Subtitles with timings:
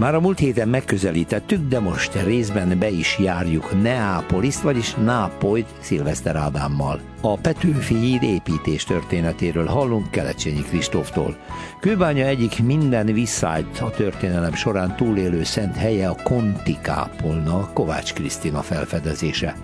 [0.00, 6.36] Már a múlt héten megközelítettük, de most részben be is járjuk Neápoliszt, vagyis Nápolyt Szilveszter
[6.36, 7.00] Ádámmal.
[7.20, 11.36] A Petőfi híd építés történetéről hallunk Kelecsényi Kristóftól.
[11.80, 18.62] Kőbánya egyik minden visszállt a történelem során túlélő szent helye a Konti kápolna, Kovács Krisztina
[18.62, 19.56] felfedezése.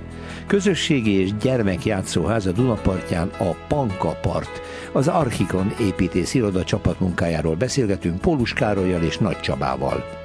[0.47, 4.61] Közösségi és gyermekjátszóház a Dunapartján a Pankapart,
[4.93, 10.25] az Archikon építész iroda csapatmunkájáról beszélgetünk Pólus Károlyjal és Nagy Csabával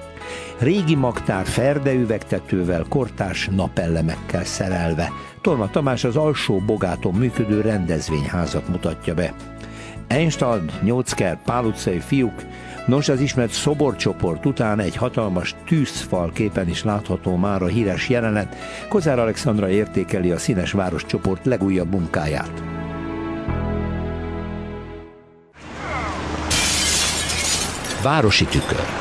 [0.59, 5.11] régi magtár ferde üvegtetővel, kortárs napellemekkel szerelve.
[5.41, 9.33] Torma Tamás az alsó bogáton működő rendezvényházat mutatja be.
[10.07, 12.41] Einstad, Nyócker, Pál utcai fiúk,
[12.85, 18.55] Nos, az ismert szoborcsoport után egy hatalmas tűzfal képen is látható már a híres jelenet.
[18.89, 22.63] Kozár Alexandra értékeli a Színes Város csoport legújabb munkáját.
[28.03, 29.00] Városi tükör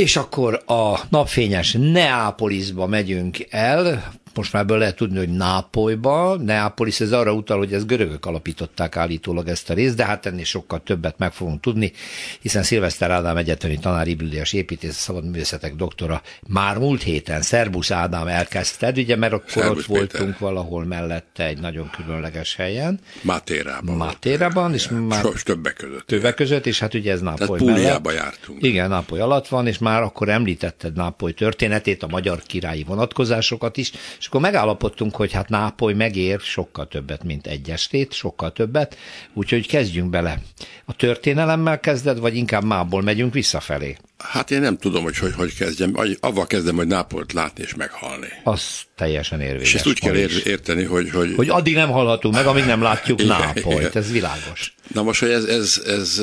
[0.00, 7.00] és akkor a napfényes Neápolisba megyünk el, most már ebből lehet tudni, hogy Nápolyba, Neapolis,
[7.00, 10.82] ez arra utal, hogy ez görögök alapították állítólag ezt a részt, de hát ennél sokkal
[10.82, 11.92] többet meg fogunk tudni,
[12.40, 18.26] hiszen Szilveszter Ádám egyetemi tanár, Ibiliás építész, szabad művészetek doktora már múlt héten, Szerbusz Ádám
[18.26, 20.20] elkezdted, ugye, mert akkor Szerbusz ott Péter.
[20.20, 23.00] voltunk valahol mellette egy nagyon különleges helyen.
[23.22, 23.96] Mátérában.
[23.96, 26.06] Mátérában, és már Sos többek között.
[26.06, 28.12] Többek között, és hát ugye ez Nápoly mellett.
[28.12, 28.62] jártunk.
[28.62, 33.90] Igen, Nápoly alatt van, és már akkor említetted Nápoly történetét, a magyar királyi vonatkozásokat is,
[34.18, 38.96] és akkor megállapodtunk, hogy hát Nápoly megér sokkal többet, mint egy estét, sokkal többet,
[39.32, 40.38] úgyhogy kezdjünk bele.
[40.84, 43.96] A történelemmel kezded, vagy inkább mából megyünk visszafelé?
[44.18, 45.94] Hát én nem tudom, hogy hogy, hogy kezdjem.
[46.20, 48.28] Avval kezdem, hogy Nápolyt látni és meghalni.
[48.44, 49.68] Az teljesen érvényes.
[49.68, 51.34] És ezt úgy kell ér, érteni, hogy, hogy...
[51.36, 53.78] Hogy addig nem hallhatunk meg, amíg nem látjuk igen, Nápolyt.
[53.78, 53.90] Igen.
[53.94, 54.74] Ez világos.
[54.92, 56.22] Na most, hogy ez, ez, ez,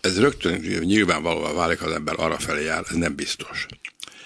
[0.00, 3.66] ez rögtön nyilvánvalóan válik, az ember arra felé jár, ez nem biztos.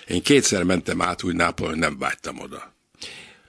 [0.06, 2.76] Én kétszer mentem át úgy Nápoly, hogy nem vágytam oda.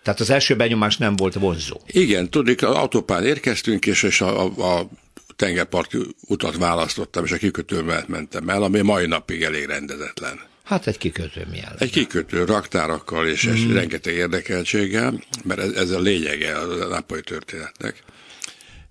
[0.09, 1.81] Tehát az első benyomás nem volt vonzó.
[1.87, 4.89] Igen, tudjuk, az autópán érkeztünk, és, és a, a, a
[5.35, 5.97] tengerparti
[6.27, 10.39] utat választottam, és a kikötővel mentem el, ami mai napig elég rendezetlen.
[10.63, 11.75] Hát egy kikötő milyen?
[11.77, 13.53] Egy kikötő raktárakkal és, mm.
[13.53, 18.03] és rengeteg érdekeltséggel, mert ez, ez a lényege a nápolyi történetnek.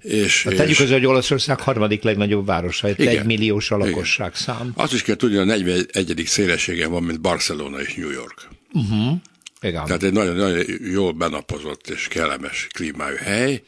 [0.03, 0.91] És, hát tegyük és...
[0.91, 4.41] hogy Olaszország harmadik legnagyobb városa, egy egy milliós a lakosság igen.
[4.41, 4.73] szám.
[4.77, 6.23] Azt is kell tudni, hogy a 41.
[6.27, 8.49] szélessége van, mint Barcelona és New York.
[8.73, 9.17] Uh-huh.
[9.61, 9.85] Igen.
[9.85, 13.63] Tehát egy nagyon, nagyon jól benapozott és kellemes klímájú hely.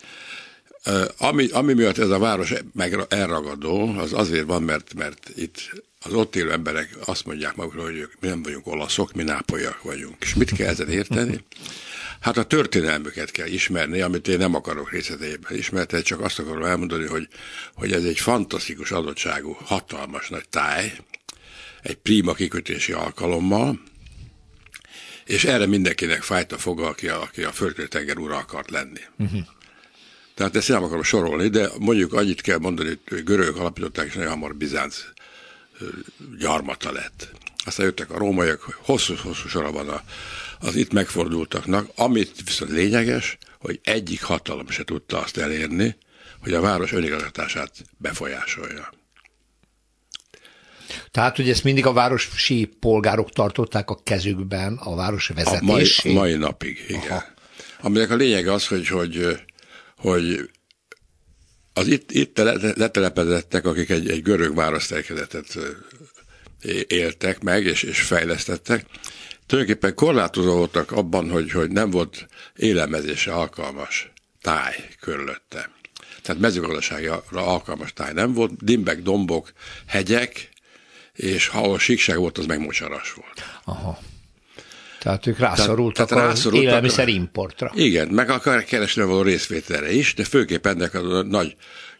[1.18, 6.12] Ami, ami miatt ez a város meg elragadó, az azért van, mert, mert itt az
[6.12, 10.16] ott élő emberek azt mondják magukról, hogy mi nem vagyunk olaszok, mi nápolyak vagyunk.
[10.20, 11.44] És mit kell ezen érteni?
[12.20, 17.06] Hát a történelmüket kell ismerni, amit én nem akarok részleteiben ismerni, csak azt akarom elmondani,
[17.06, 17.28] hogy,
[17.74, 20.92] hogy ez egy fantasztikus adottságú, hatalmas nagy táj,
[21.82, 23.80] egy prima kikötési alkalommal,
[25.30, 29.00] és erre mindenkinek fájt a foga, aki a, aki a földközi-tenger ura akart lenni.
[29.18, 29.41] Uh-huh.
[30.34, 34.30] Tehát ezt nem akarom sorolni, de mondjuk annyit kell mondani, hogy görögök alapították, és nagyon
[34.30, 35.04] hamar Bizánc
[36.38, 37.30] gyarmata lett.
[37.64, 40.02] Aztán jöttek a rómaiak, hosszú-hosszú sora van a,
[40.60, 45.97] az itt megfordultaknak, amit viszont lényeges, hogy egyik hatalom se tudta azt elérni,
[46.42, 48.91] hogy a város önigazgatását befolyásolja.
[51.10, 56.12] Tehát, hogy ezt mindig a városi polgárok tartották a kezükben, a város vezetését?
[56.12, 57.10] A mai, mai napig, igen.
[57.10, 57.24] Aha.
[57.80, 59.38] Aminek a lényeg az, hogy, hogy,
[59.96, 60.50] hogy
[61.72, 62.38] az itt, itt
[62.76, 65.58] letelepezettek, akik egy, egy görög választelkezetet
[66.86, 68.86] éltek meg, és, és fejlesztettek,
[69.46, 74.12] tulajdonképpen korlátozó voltak abban, hogy, hogy nem volt élelmezésre alkalmas
[74.42, 75.70] táj körülötte.
[76.22, 79.53] Tehát mezőgazdaságra alkalmas táj nem volt, dimbek, dombok,
[79.86, 80.48] hegyek,
[81.20, 83.44] és ha ahol síkság volt, az meg mocsaras volt.
[83.64, 83.98] Aha.
[85.00, 87.72] Tehát ők rászorultak tehát, tehát rászorultak az élelmiszer importra.
[87.74, 91.56] Igen, meg akar keresni való részvételre is, de főképp ennek a nagy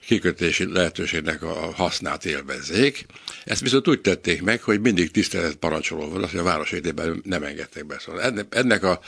[0.07, 3.07] kikötési lehetőségnek a hasznát élvezzék.
[3.45, 6.75] Ezt viszont úgy tették meg, hogy mindig tisztelet parancsoló volt, azt, hogy a város
[7.23, 7.99] nem engedték be.
[7.99, 9.01] Szóval ennek a,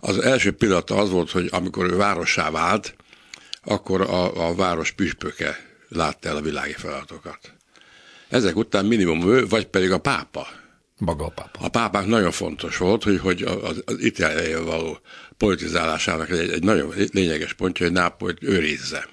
[0.00, 2.94] az első pillanata az volt, hogy amikor ő várossá vált,
[3.64, 7.38] akkor a, a város püspöke látta el a világi feladatokat.
[8.32, 10.46] Ezek után minimum ő, vagy pedig a pápa.
[10.98, 11.58] Maga a pápa.
[11.60, 14.98] A pápák nagyon fontos volt, hogy, hogy az, az Itáliai való
[15.36, 19.08] politizálásának egy, egy nagyon lényeges pontja, hogy Nápolyt őrizze.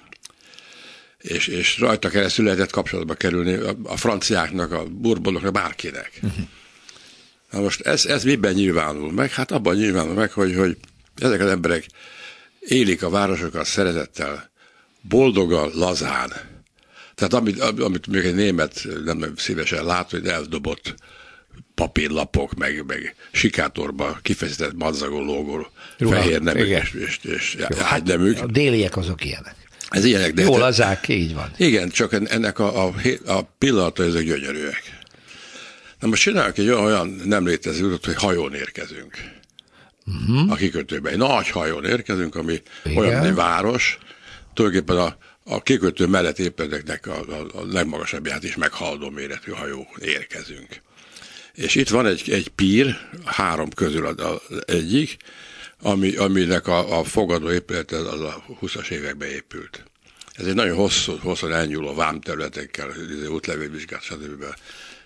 [1.18, 6.10] és, és rajta keresztül lehetett kapcsolatba kerülni a, a franciáknak, a burbonoknak, bárkinek.
[6.22, 6.44] Uh-huh.
[7.50, 9.30] Na most ez, ez miben nyilvánul meg?
[9.30, 10.76] Hát abban nyilvánul meg, hogy, hogy
[11.16, 11.86] ezek az emberek
[12.60, 14.50] élik a városokat szeretettel,
[15.00, 16.32] boldogan, lazán.
[17.20, 20.94] Tehát amit, amit még egy német nem szívesen lát, hogy eldobott
[21.74, 28.08] papírlapok, meg, meg sikátorba kifejezett madzagó lógó, fehér nemű és, és, és hát
[28.40, 29.54] A déliek azok ilyenek.
[29.90, 30.42] Ez ilyenek, de...
[30.42, 31.50] Jól lazák, így van.
[31.56, 32.94] Igen, csak ennek a, a,
[33.26, 34.98] a pillanata ezek gyönyörűek.
[35.98, 39.16] Na most csinálok egy olyan, olyan nem létező utat, hogy hajón érkezünk.
[40.06, 40.52] Uh-huh.
[40.52, 41.12] A kikötőben.
[41.12, 42.96] Egy nagy hajón érkezünk, ami Igen.
[42.96, 43.98] olyan, mint egy város.
[44.54, 45.16] Tulajdonképpen a,
[45.50, 50.80] a kikötő mellett épületeknek a, a, a legmagasabbját is meghaldó méretű hajó érkezünk.
[51.54, 55.16] És itt van egy, egy pír, három közül az egyik,
[55.82, 59.84] ami, aminek a, a fogadó épület az a 20-as években épült.
[60.32, 62.92] Ez egy nagyon hosszú, hosszú elnyúló vámterületekkel,
[63.28, 64.44] útlevélvizsgát, stb.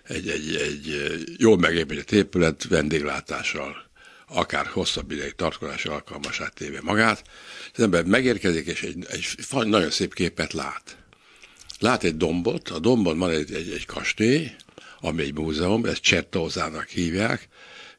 [0.03, 3.84] Egy, egy, egy jól megépített épület vendéglátással,
[4.35, 7.25] akár hosszabb ideig tartkozási alkalmasát téve magát.
[7.75, 10.97] Az ember megérkezik, és egy, egy nagyon szép képet lát.
[11.79, 14.51] Lát egy dombot, a dombon van egy, egy, egy kastély,
[15.01, 17.49] ami egy múzeum, ezt Csertózának hívják,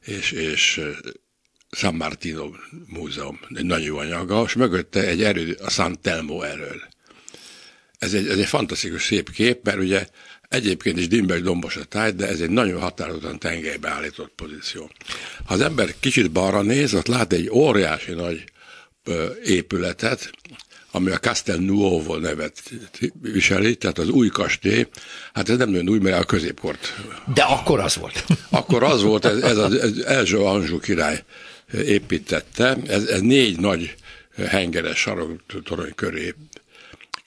[0.06, 0.82] és, és
[1.72, 2.50] San Martino
[2.88, 6.82] Múzeum, egy nagyon jó anyaga, és mögötte egy erő, a San Telmo erről.
[8.06, 10.08] Ez egy, ez egy fantasztikus szép kép, mert ugye
[10.50, 14.92] egyébként is dimbek dombos a táj, de ez egy nagyon határozottan tengelybe állított pozíció.
[15.46, 18.44] Ha az ember kicsit balra néz, ott lát egy óriási nagy
[19.04, 20.32] ö, épületet,
[20.92, 22.62] ami a Castel Nuovo nevet
[23.22, 24.88] viseli, tehát az új kastély,
[25.34, 26.96] hát ez nem nagyon új, mert a középkort.
[27.34, 28.26] De akkor az volt.
[28.50, 31.24] Akkor az volt, ez, ez az első Anzsú király
[31.74, 32.78] építette.
[32.88, 33.96] Ez, ez négy nagy
[34.36, 36.36] hengeres saroktorony köré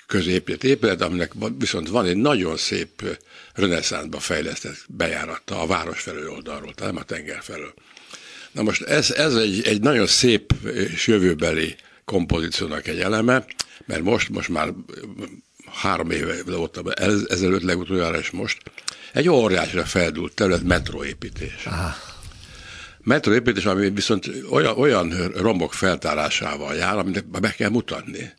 [0.08, 3.18] középített épület, aminek viszont van egy nagyon szép
[3.54, 7.74] reneszánszba fejlesztett bejárata a város felől oldalról, tehát nem a tenger felől.
[8.52, 13.44] Na most ez, ez egy, egy nagyon szép és jövőbeli kompozíciónak egy eleme,
[13.86, 14.72] mert most, most már
[15.72, 16.84] három éve voltam
[17.26, 18.58] ezelőtt legutoljára és most,
[19.12, 21.66] egy óriásra feldult terület metróépítés.
[21.66, 22.16] Aha
[23.08, 28.32] metroépítés, ami viszont olyan, olyan romok feltárásával jár, amit be kell mutatni.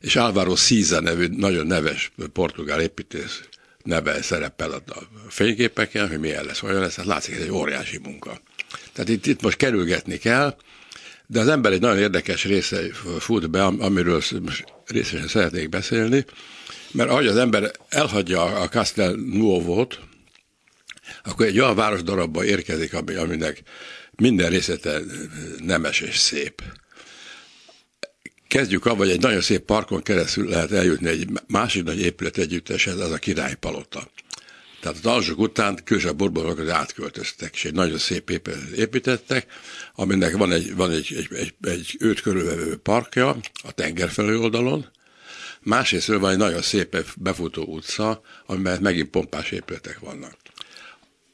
[0.00, 3.40] És Álvaro Szíza nevű nagyon neves portugál építész
[3.82, 4.82] neve szerepel a
[5.28, 8.40] fényképeken, hogy milyen lesz, olyan lesz, hát látszik, ez egy óriási munka.
[8.92, 10.56] Tehát itt, itt most kerülgetni kell,
[11.26, 12.80] de az ember egy nagyon érdekes része
[13.18, 14.22] fut be, amiről
[14.86, 16.24] részesen szeretnék beszélni,
[16.92, 19.98] mert ahogy az ember elhagyja a Castel Nuovo-t,
[21.24, 23.62] akkor egy olyan városdarabba érkezik, ami, aminek
[24.10, 25.00] minden részlete
[25.58, 26.62] nemes és szép.
[28.50, 32.98] Kezdjük abban, hogy egy nagyon szép parkon keresztül lehet eljutni egy másik nagy épület együtteshez,
[32.98, 34.10] az a királypalota.
[34.80, 39.46] Tehát az alsók után külső borbonokat átköltöztek, és egy nagyon szép épületet építettek,
[39.94, 44.86] aminek van egy, van egy, egy, egy, egy őt körülvevő parkja a tenger felő oldalon,
[45.60, 50.36] másrészt van egy nagyon szép befutó utca, amiben megint pompás épületek vannak.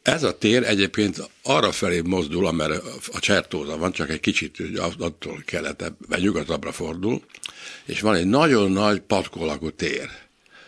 [0.06, 2.76] Ez a tér egyébként arra felé mozdul, amerre
[3.12, 4.58] a Csertóza van, csak egy kicsit
[4.98, 7.22] attól keletebb, vagy nyugatabbra fordul,
[7.84, 10.10] és van egy nagyon nagy patkolagú tér.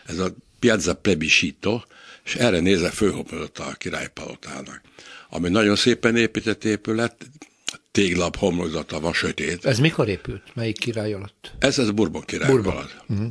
[0.07, 1.81] Ez a Piazza Plebiscito,
[2.25, 4.81] és erre nézve főhomlott a királypalotának,
[5.29, 7.27] ami nagyon szépen épített épület,
[7.91, 9.65] téglap homlokzata van, sötét.
[9.65, 10.43] Ez mikor épült?
[10.55, 11.53] Melyik király alatt?
[11.59, 12.73] Ez, ez Bourbon király Bourbon.
[12.73, 12.97] alatt.
[13.09, 13.29] Uh-huh.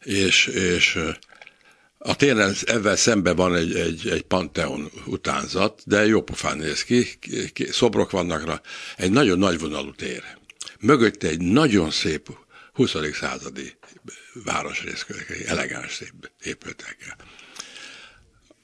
[0.00, 0.98] És, és
[2.04, 7.18] a tényleg ezzel szemben van egy, egy, egy Panteon utánzat, de jó pofán néz ki,
[7.70, 8.60] szobrok vannak rá,
[8.96, 10.22] egy nagyon nagy vonalú tér.
[10.80, 12.28] Mögötte egy nagyon szép
[12.72, 12.94] 20.
[13.12, 13.72] századi
[14.44, 17.16] városrész, egy elegáns szép épületekkel.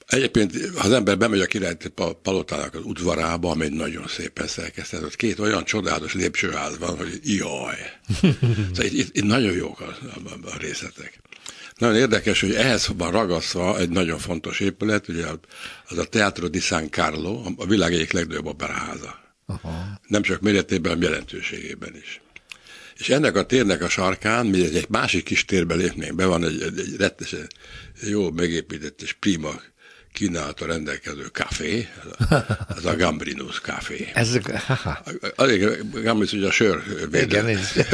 [0.07, 1.75] Egyébként, ha az ember bemegy a király
[2.21, 7.75] palotának az udvarába, ami nagyon szépen szerkesztett, ott két olyan csodálatos lépcsőház van, hogy jaj.
[8.73, 11.19] szóval itt, itt, itt nagyon jók a, a, a részletek.
[11.79, 15.25] Nagyon érdekes, hogy ehhez van ragasztva egy nagyon fontos épület, ugye
[15.87, 19.19] az a Teatro di San Carlo, a világ egyik legnagyobb operaháza.
[19.45, 19.99] Aha.
[20.07, 22.21] Nem csak méretében, hanem jelentőségében is.
[22.97, 26.61] És ennek a térnek a sarkán, mi egy másik kis térbe lépnénk be, van egy,
[26.61, 27.47] egy, egy rettesen
[28.01, 29.61] jó megépített és prima
[30.13, 31.87] kínálata rendelkező kávé,
[32.67, 34.11] az a Gambrinus kávé.
[34.13, 34.39] Ez,
[35.35, 36.83] Azért Gambrinus ugye a sör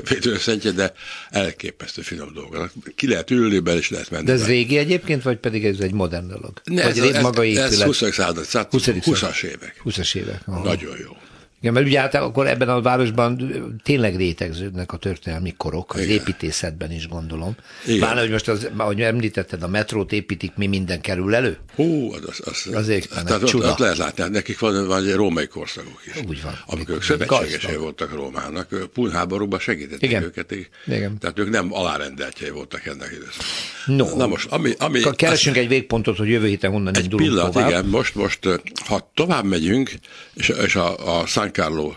[0.10, 0.94] védőszentje, de
[1.30, 2.72] elképesztő finom dolgok.
[2.96, 4.26] Ki lehet ülni be, és lehet menni.
[4.26, 4.48] De ez be.
[4.48, 6.62] régi egyébként, vagy pedig ez egy modern dolog?
[6.64, 8.04] Ne, vagy ez, ez, maga ez 20.
[8.12, 8.88] század, 20.
[8.88, 9.82] 20-as évek.
[9.86, 10.42] 20-as évek.
[10.46, 10.64] Aha.
[10.64, 11.18] Nagyon jó.
[11.66, 13.40] Igen, mert ugye hát akkor ebben a városban
[13.84, 16.12] tényleg rétegződnek a történelmi korok, az Igen.
[16.16, 17.56] építészetben is gondolom.
[17.86, 21.58] Pláne, hogy most, az, ahogy említetted, a metrót építik, mi minden kerül elő?
[21.76, 25.14] Hú, az, az, az, Azért tehát ott, ott, lehet látni, hát nekik van, van egy
[25.14, 26.22] római korszakok is.
[26.28, 26.60] Úgy van.
[26.66, 30.24] Amikor ők szövetségesei voltak Rómának, Pun háborúban segítették Igen.
[30.24, 30.56] őket.
[30.86, 31.18] Igen.
[31.20, 33.46] Tehát ők nem alárendeltjei voltak ennek időszakban.
[33.86, 34.18] No.
[34.18, 34.72] Na most, ami...
[34.78, 37.70] ami Keresünk az, egy végpontot, hogy jövő héten honnan egy pillanat, tovább.
[37.70, 38.40] igen, most, most,
[38.88, 39.92] ha tovább megyünk,
[40.34, 41.94] és, és a, a San Carlo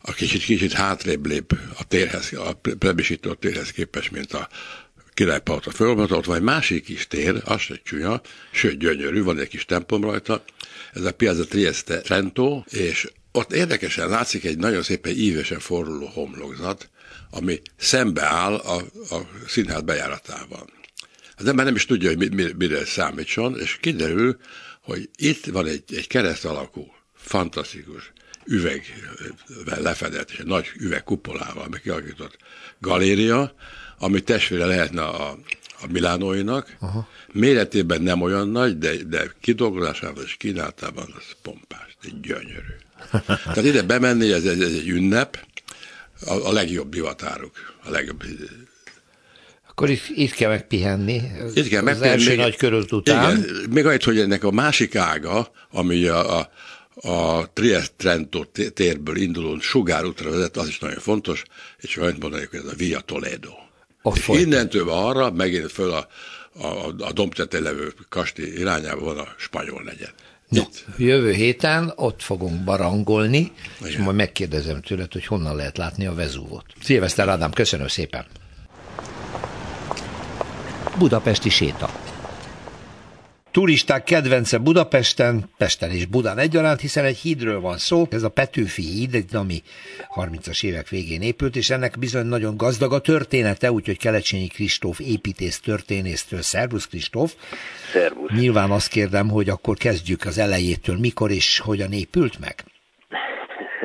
[0.00, 4.48] a kicsit, kicsit hátrébb lép a térhez, a plebisító térhez képest, mint a
[5.14, 8.20] királypalota fölmondott, vagy másik kis tér, az se csúnya,
[8.50, 10.44] sőt gyönyörű, van egy kis templom rajta,
[10.92, 16.90] ez a Piazza Trieste Trento, és ott érdekesen látszik egy nagyon szépen ívesen forruló homlokzat,
[17.30, 18.76] ami szembe áll a,
[19.14, 20.66] a színház bejáratával.
[21.36, 24.36] Az ember nem is tudja, hogy mi, mi, mire számítson, és kiderül,
[24.82, 28.12] hogy itt van egy, egy kereszt alakú, fantasztikus,
[28.46, 28.82] üveg
[29.64, 32.36] lefedett, és egy nagy üveg kupolával, ami kialakított
[32.80, 33.54] galéria,
[33.98, 35.30] ami testvére lehetne a,
[35.80, 36.76] a Milánóinak.
[36.80, 37.08] Aha.
[37.32, 42.74] Méretében nem olyan nagy, de, de kidolgozásában és kínáltában az pompás, egy gyönyörű.
[43.26, 45.44] Tehát ide bemenni, ez, ez, ez egy ünnep,
[46.26, 48.22] a, a legjobb divatáruk, a legjobb
[49.76, 51.22] akkor itt, itt kell megpihenni.
[51.54, 51.90] Itt kell megpihenni.
[51.92, 53.36] Az első még, nagy körült után.
[53.36, 56.50] Igen, még annyit, hogy ennek a másik ága, ami a, a,
[57.02, 61.42] a Trieste Trento térből induló sugárútra vezet, az is nagyon fontos,
[61.78, 63.50] és annyit mondanék, hogy ez a Via Toledo.
[64.02, 66.08] Ott innentől arra megint föl a,
[66.52, 70.14] a, a dombtetén levő kasti irányába van a spanyol negyed.
[70.48, 70.62] No,
[70.96, 73.90] jövő héten ott fogunk barangolni, Igen.
[73.90, 76.64] és majd megkérdezem tőled, hogy honnan lehet látni a Vezúvot.
[76.82, 78.24] Szilveszter Ádám, köszönöm szépen!
[80.98, 82.05] Budapesti séta.
[83.60, 88.82] Turisták kedvence Budapesten, Pesten és Budán egyaránt, hiszen egy hídről van szó, ez a Petőfi
[88.82, 89.58] híd, ami
[90.14, 95.60] 30-as évek végén épült, és ennek bizony nagyon gazdag a története, úgyhogy Kelecsényi Kristóf építész
[95.60, 96.40] történésztől.
[96.40, 97.30] Szervusz Kristóf!
[97.92, 98.30] Szervusz!
[98.40, 102.54] Nyilván azt kérdem, hogy akkor kezdjük az elejétől, mikor és hogyan épült meg?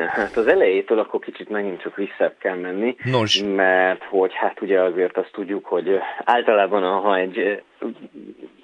[0.09, 3.43] Hát az elejétől akkor kicsit megint csak vissza kell menni, Nos.
[3.55, 5.87] mert hogy hát ugye azért azt tudjuk, hogy
[6.23, 7.61] általában ha egy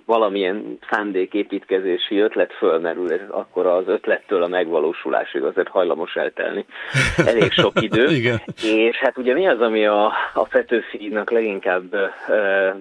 [0.08, 6.66] valamilyen szándéképítkezési ötlet fölmerül, és akkor az ötlettől a megvalósulásig azért hajlamos eltelni
[7.32, 8.10] elég sok idő.
[8.10, 8.42] Igen.
[8.64, 12.14] És hát ugye mi az, ami a, a Petőfinak leginkább e,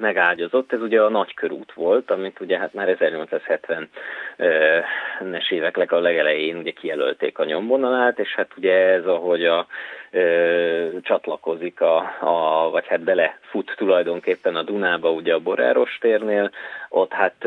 [0.00, 6.71] megágyazott, ez ugye a nagykörút volt, amit ugye hát már 1870-es évek a legelején ugye
[6.71, 9.66] kijelölték a nyomvonalát, és hát ugye ez, ahogy a
[11.02, 16.50] csatlakozik, a, a, vagy hát belefut tulajdonképpen a Dunába, ugye a Boráros térnél,
[16.88, 17.44] ott hát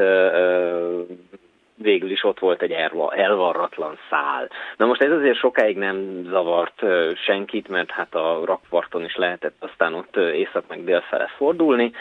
[1.81, 4.49] végül is ott volt egy elva, elvarratlan szál.
[4.77, 6.81] Na most ez azért sokáig nem zavart
[7.25, 11.91] senkit, mert hát a rakparton is lehetett aztán ott észak meg dél fele fordulni,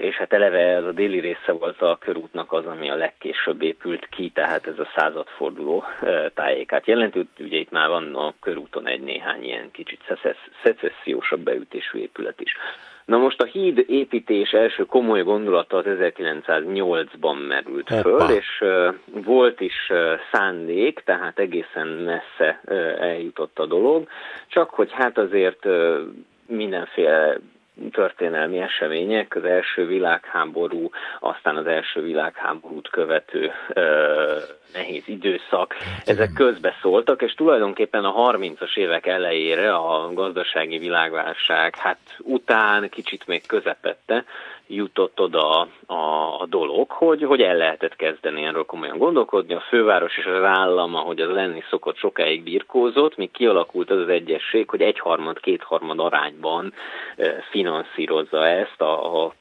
[0.00, 4.08] és hát eleve ez a déli része volt a körútnak az, ami a legkésőbb épült
[4.08, 5.84] ki, tehát ez a századforduló
[6.34, 7.28] tájékát jelenti.
[7.38, 10.00] Ugye itt már van a körúton egy néhány ilyen kicsit
[10.62, 12.56] szecessziósabb beütésű épület is.
[13.04, 18.02] Na most a híd építés első komoly gondolata az 1908-ban merült Hoppa.
[18.02, 18.94] föl, és uh,
[19.24, 19.98] volt is uh,
[20.32, 24.08] szándék, tehát egészen messze uh, eljutott a dolog,
[24.48, 25.66] csak hogy hát azért
[26.46, 27.38] mindenféle
[27.90, 30.90] történelmi események, az első világháború,
[31.20, 34.36] aztán az első világháborút követő ö,
[34.72, 42.88] nehéz időszak, ezek közbeszóltak, és tulajdonképpen a 30-as évek elejére a gazdasági világválság, hát után
[42.88, 44.24] kicsit még közepette,
[44.66, 45.94] jutott oda a,
[46.38, 49.54] a dolog, hogy, hogy el lehetett kezdeni erről komolyan gondolkodni.
[49.54, 54.08] A főváros és az állam, ahogy az lenni szokott, sokáig birkózott, míg kialakult az az
[54.08, 56.72] egyesség, hogy egyharmad, kétharmad arányban
[57.50, 59.32] finanszírozza ezt a, a,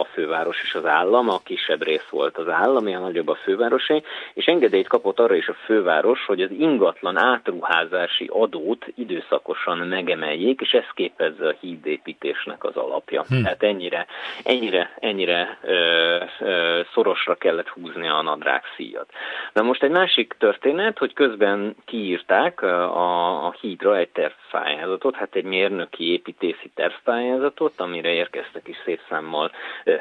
[0.00, 4.02] a főváros és az állam, a kisebb rész volt az állam, a nagyobb a fővárosé,
[4.34, 10.72] és engedélyt kapott arra is a főváros, hogy az ingatlan átruházási adót időszakosan megemeljék, és
[10.72, 13.24] ez képezze a hídépítésnek az alapja.
[13.28, 13.42] Hm.
[13.42, 14.06] Tehát ennyire,
[14.44, 19.10] ennyire ennyire, ennyire ö, ö, szorosra kellett húzni a nadrág szíjat.
[19.52, 25.44] Na most egy másik történet, hogy közben kiírták a, a hídra egy tervpályázatot, hát egy
[25.44, 29.50] mérnöki építészi tervpályázatot, amire érkeztek is szép számmal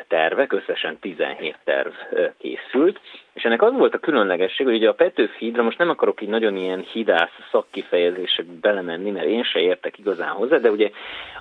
[0.08, 1.94] tervek, összesen 17 terv
[2.38, 3.00] készült,
[3.38, 6.30] és ennek az volt a különlegesség, hogy ugye a Petőfi hídra most nem akarok így
[6.30, 10.90] nagyon ilyen hidász szakkifejezések belemenni, mert én se értek igazán hozzá, de ugye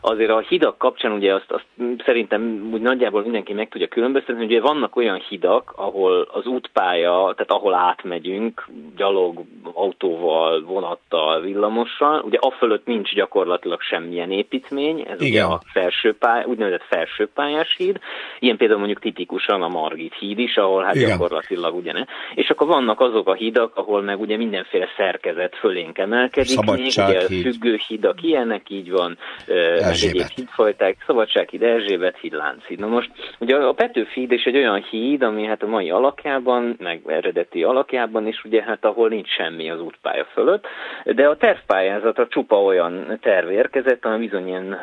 [0.00, 1.66] azért a hidak kapcsán ugye azt, azt
[2.04, 7.10] szerintem úgy nagyjából mindenki meg tudja különböztetni, hogy ugye vannak olyan hidak, ahol az útpálya,
[7.10, 15.20] tehát ahol átmegyünk, gyalog, autóval, vonattal, villamossal, ugye a fölött nincs gyakorlatilag semmilyen építmény, ez
[15.20, 15.30] Igen.
[15.30, 17.98] ugye a felsőpály, úgynevezett felsőpályás híd,
[18.38, 21.08] ilyen például mondjuk tipikusan a Margit híd is, ahol hát Igen.
[21.08, 22.04] gyakorlatilag ugye ne.
[22.34, 27.20] És akkor vannak azok a hidak, ahol meg ugye mindenféle szerkezet fölénk emelkedik, még ugye
[27.20, 32.78] függő hidak ilyenek, így van, meg egyéb hídfajták, Szabadsághíd, Erzsébet híd, Lánchíd.
[32.78, 36.76] Na most ugye a Petőfi híd is egy olyan híd, ami hát a mai alakjában,
[36.78, 40.66] meg eredeti alakjában is ugye hát ahol nincs semmi az útpálya fölött,
[41.04, 44.78] de a tervpályázatra csupa olyan terv érkezett, ami bizony ilyen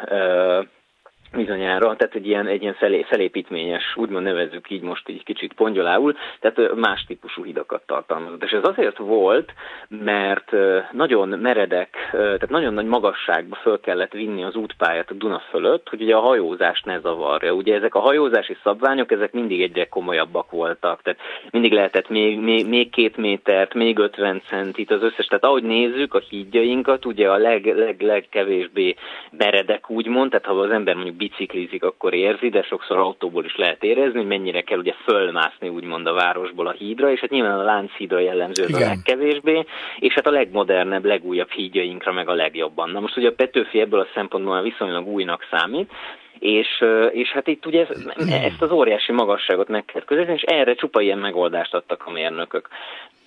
[1.36, 6.16] bizonyára, tehát egy ilyen, egy ilyen felé, felépítményes, úgymond nevezzük így most így kicsit pongyolául,
[6.40, 8.44] tehát más típusú hidakat tartalmazott.
[8.44, 9.54] És ez azért volt,
[9.88, 10.52] mert
[10.92, 16.02] nagyon meredek, tehát nagyon nagy magasságba föl kellett vinni az útpályát a Duna fölött, hogy
[16.02, 17.54] ugye a hajózást ne zavarja.
[17.54, 21.20] Ugye ezek a hajózási szabványok, ezek mindig egyre komolyabbak voltak, tehát
[21.52, 26.14] mindig lehetett még, még, még két métert, még 50 centit az összes, tehát ahogy nézzük
[26.14, 28.96] a hídjainkat, ugye a leg, leg, legkevésbé
[29.38, 33.84] meredek úgymond, tehát ha az ember mondjuk biciklizik, akkor érzi, de sokszor autóból is lehet
[33.84, 37.64] érezni, hogy mennyire kell ugye fölmászni úgymond a városból a hídra, és hát nyilván a
[37.64, 39.66] Lánchídra jellemző a legkevésbé,
[40.00, 42.90] és hát a legmodernebb, legújabb hídjainkra meg a legjobban.
[42.90, 45.92] Na most ugye a Petőfi ebből a szempontból viszonylag újnak számít,
[46.40, 48.06] és, és hát itt ugye ez,
[48.50, 52.68] ezt az óriási magasságot meg kell közelíteni, és erre csupa ilyen megoldást adtak a mérnökök.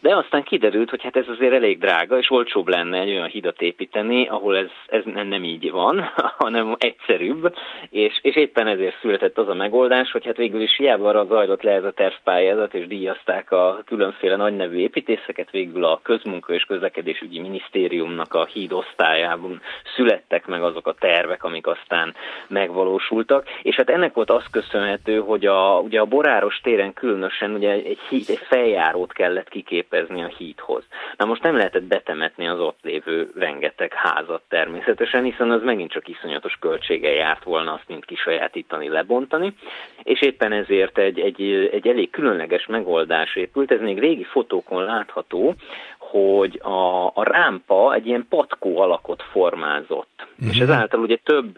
[0.00, 3.60] De aztán kiderült, hogy hát ez azért elég drága, és olcsóbb lenne egy olyan hidat
[3.60, 7.54] építeni, ahol ez, ez nem így van, hanem egyszerűbb,
[7.90, 11.62] és, és éppen ezért született az a megoldás, hogy hát végül is hiába arra zajlott
[11.62, 17.40] le ez a tervpályázat, és díjazták a különféle nagynevű építészeket, végül a közmunka és közlekedésügyi
[17.40, 19.60] minisztériumnak a hídosztályában
[19.94, 22.14] születtek meg azok a tervek, amik aztán
[22.48, 27.70] megvalósultak, és hát ennek volt az köszönhető, hogy a, ugye a Boráros téren különösen ugye
[27.70, 30.84] egy, híd, egy feljárót kellett kiképezni, képezni a híthoz.
[31.16, 36.08] Na most nem lehetett betemetni az ott lévő rengeteg házat természetesen, hiszen az megint csak
[36.08, 39.54] iszonyatos költsége járt volna azt mind kisajátítani, lebontani,
[40.02, 45.54] és éppen ezért egy, egy, egy elég különleges megoldás épült, ez még régi fotókon látható,
[45.98, 50.26] hogy a, a rámpa egy ilyen patkó alakot formázott.
[50.32, 50.54] Uh-huh.
[50.54, 51.56] És ezáltal ugye több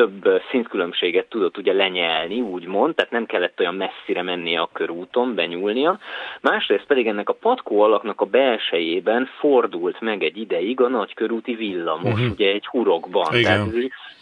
[0.00, 5.98] több szintkülönbséget tudott ugye lenyelni, úgymond, tehát nem kellett olyan messzire mennie a körúton, benyúlnia.
[6.40, 12.12] Másrészt pedig ennek a patkó alaknak a belsejében fordult meg egy ideig a nagykörúti villamos,
[12.12, 12.30] uh-huh.
[12.30, 13.34] ugye egy hurokban.
[13.34, 13.42] Igen.
[13.42, 13.66] Tehát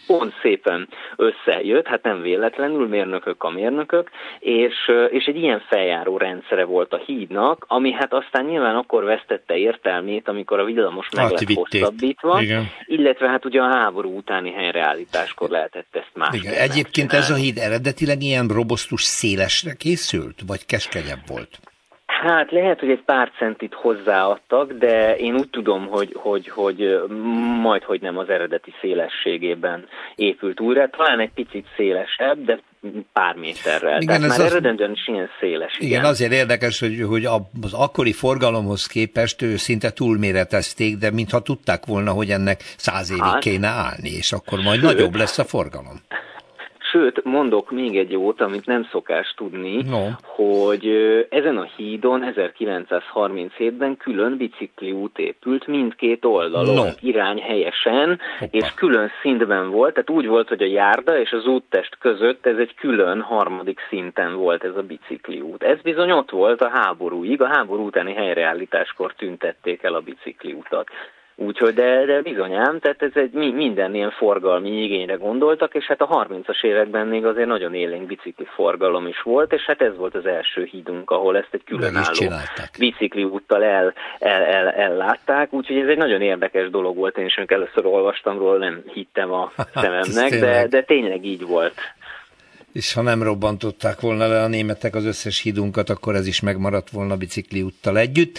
[0.08, 4.74] pont szépen összejött, hát nem véletlenül, mérnökök a mérnökök, és,
[5.10, 10.28] és egy ilyen feljáró rendszere volt a hídnak, ami hát aztán nyilván akkor vesztette értelmét,
[10.28, 12.66] amikor a villamos meg lett hosszabbítva, Igen.
[12.84, 16.34] illetve hát ugye a háború utáni helyreállításkor lehetett ezt más.
[16.34, 16.54] Igen.
[16.54, 21.58] Egyébként ez a híd eredetileg ilyen robosztus szélesre készült, vagy keskenyebb volt?
[22.22, 27.02] Hát lehet, hogy egy pár centit hozzáadtak, de én úgy tudom, hogy, hogy, hogy
[27.62, 30.90] majd, hogy nem az eredeti szélességében épült újra.
[30.90, 32.60] Talán egy picit szélesebb, de
[33.12, 34.00] pár méterrel.
[34.00, 34.50] Igen, Tehát már az...
[34.52, 35.76] eredendően is ilyen széles.
[35.76, 37.24] Igen, igen, azért érdekes, hogy, hogy
[37.62, 43.22] az akkori forgalomhoz képest ő szinte túlméretezték, de mintha tudták volna, hogy ennek száz évig
[43.22, 46.00] hát, kéne állni, és akkor majd sőt, nagyobb lesz a forgalom.
[46.90, 50.06] Sőt, mondok még egy jót, amit nem szokás tudni, no.
[50.22, 50.86] hogy
[51.30, 56.84] ezen a hídon 1937-ben külön bicikliút épült mindkét oldalon, no.
[57.00, 58.56] irány helyesen, Hoppa.
[58.56, 62.56] és külön szintben volt, tehát úgy volt, hogy a járda és az úttest között ez
[62.56, 65.62] egy külön harmadik szinten volt ez a bicikliút.
[65.62, 70.88] Ez bizony ott volt a háborúig, a háború utáni helyreállításkor tüntették el a bicikliutat.
[71.40, 76.26] Úgyhogy, de, de bizonyám, tehát ez egy minden ilyen forgalmi igényre gondoltak, és hát a
[76.28, 80.26] 30-as években még azért nagyon élénk bicikli forgalom is volt, és hát ez volt az
[80.26, 82.32] első hídunk, ahol ezt egy különálló
[82.78, 87.36] bicikli úttal el, el, el, ellátták, úgyhogy ez egy nagyon érdekes dolog volt, én is
[87.36, 91.74] amikor először olvastam róla, nem hittem a hát, szememnek, de, de tényleg így volt.
[92.72, 96.90] És ha nem robbantották volna le a németek az összes hídunkat, akkor ez is megmaradt
[96.90, 98.38] volna bicikli úttal együtt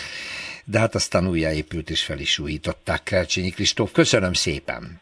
[0.71, 3.91] de hát aztán újjáépült és fel is újították Kelcsényi Kristóf.
[3.91, 5.01] Köszönöm szépen!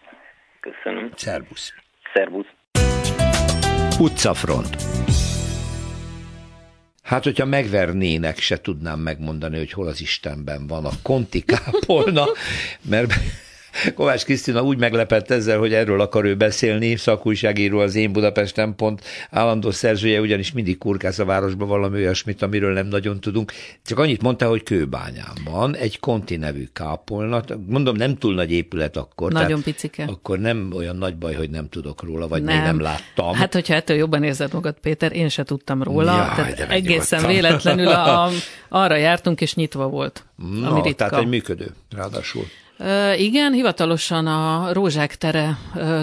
[0.60, 1.12] Köszönöm.
[1.16, 1.74] Szerbusz!
[2.14, 2.48] Szerbusz!
[4.00, 4.76] Utcafront
[7.04, 12.26] Hát, hogyha megvernének, se tudnám megmondani, hogy hol az Istenben van a konti kápolna,
[12.90, 13.14] mert
[13.96, 19.02] Kovács Krisztina úgy meglepett ezzel, hogy erről akar ő beszélni, szakújságíró az Én Budapesten pont
[19.30, 23.52] állandó szerzője, ugyanis mindig kurkász a városba valami olyasmit, amiről nem nagyon tudunk.
[23.86, 27.44] Csak annyit mondta, hogy Kőbányán van egy Konti nevű kápolna.
[27.68, 29.32] Mondom, nem túl nagy épület akkor.
[29.32, 30.04] Nagyon picike.
[30.04, 32.56] Akkor nem olyan nagy baj, hogy nem tudok róla, vagy nem.
[32.56, 33.34] még nem láttam.
[33.34, 36.16] Hát, hogyha ettől jobban érzed magad, Péter, én se tudtam róla.
[36.16, 38.30] Jaj, tehát egészen véletlenül a,
[38.70, 40.26] arra jártunk, és nyitva volt.
[40.36, 42.46] Na, ami tehát egy működő, ráadásul.
[43.18, 45.58] Igen, hivatalosan a Rózsák tere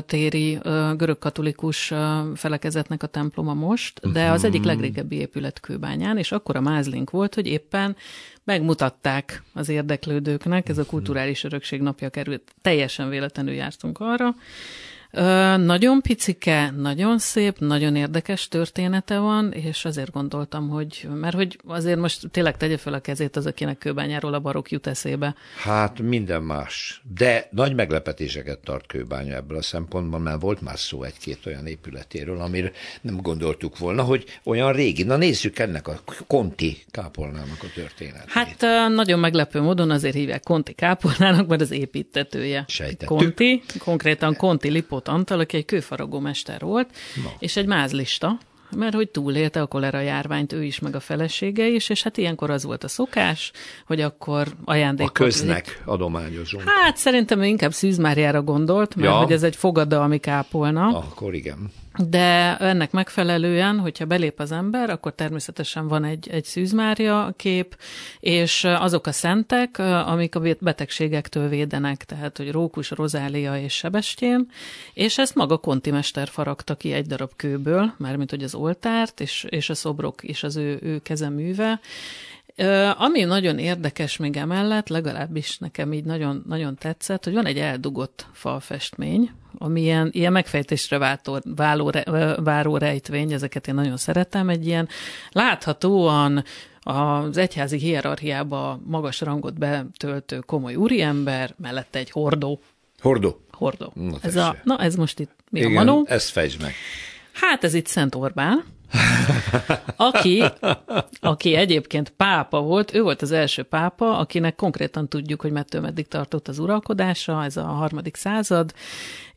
[0.06, 0.58] téri
[0.96, 1.92] görögkatolikus
[2.34, 4.68] felekezetnek a temploma most, de az egyik mhm.
[4.68, 7.96] legrégebbi épület Kőbányán, és akkor a mázlink volt, hogy éppen
[8.44, 14.34] megmutatták az érdeklődőknek, ez a kulturális örökség napja került, teljesen véletlenül jártunk arra,
[15.14, 21.58] Ö, nagyon picike, nagyon szép, nagyon érdekes története van, és azért gondoltam, hogy, mert hogy
[21.66, 25.34] azért most tényleg tegye fel a kezét az, akinek kőbányáról a barok jut eszébe.
[25.62, 31.02] Hát minden más, de nagy meglepetéseket tart kőbánya ebből a szempontból, mert volt már szó
[31.02, 35.02] egy-két olyan épületéről, amire nem gondoltuk volna, hogy olyan régi.
[35.02, 38.30] Na nézzük ennek a Konti kápolnának a történetét.
[38.30, 42.64] Hát nagyon meglepő módon azért hívják Konti kápolnának, mert az építetője.
[42.68, 43.08] Sejtettük.
[43.08, 46.90] Konti, konkrétan Konti Lipot Lipót Antal, aki egy kőfaragó mester volt,
[47.22, 47.30] no.
[47.38, 48.38] és egy mázlista,
[48.76, 52.50] mert hogy túlélte a kolera járványt ő is, meg a felesége is, és hát ilyenkor
[52.50, 53.52] az volt a szokás,
[53.86, 55.18] hogy akkor ajándékot...
[55.18, 55.88] A köznek lép.
[55.88, 56.64] adományozunk.
[56.66, 59.16] Hát szerintem ő inkább Szűzmáriára gondolt, mert ja.
[59.16, 60.86] hogy ez egy fogadalmi kápolna.
[60.86, 61.72] Akkor igen.
[61.98, 67.76] De ennek megfelelően, hogyha belép az ember, akkor természetesen van egy, egy szűzmária kép,
[68.20, 74.50] és azok a szentek, amik a betegségektől védenek, tehát hogy rókus, rozália és sebestyén,
[74.94, 79.70] és ezt maga kontimester faragta ki egy darab kőből, mármint hogy az oltárt, és, és
[79.70, 81.80] a szobrok is az ő, ő kezeműve,
[82.96, 88.26] ami nagyon érdekes még emellett, legalábbis nekem így nagyon, nagyon tetszett, hogy van egy eldugott
[88.32, 91.92] falfestmény, ami ilyen, ilyen megfejtésre váltó, váló,
[92.36, 94.88] váró rejtvény, ezeket én nagyon szeretem, egy ilyen
[95.30, 96.44] láthatóan
[96.80, 102.60] az egyházi hierarchiába magas rangot betöltő komoly úriember, mellette egy hordó.
[103.00, 103.40] Hordó?
[103.50, 103.92] Hordó.
[103.94, 106.04] Na, ez a, na ez most itt mi Igen, a manó?
[106.08, 106.72] ezt fejtsd meg.
[107.32, 108.64] Hát ez itt Szent Orbán,
[109.96, 110.42] aki,
[111.20, 116.08] aki egyébként pápa volt, ő volt az első pápa, akinek konkrétan tudjuk, hogy mettől meddig
[116.08, 118.72] tartott az uralkodása, ez a harmadik század,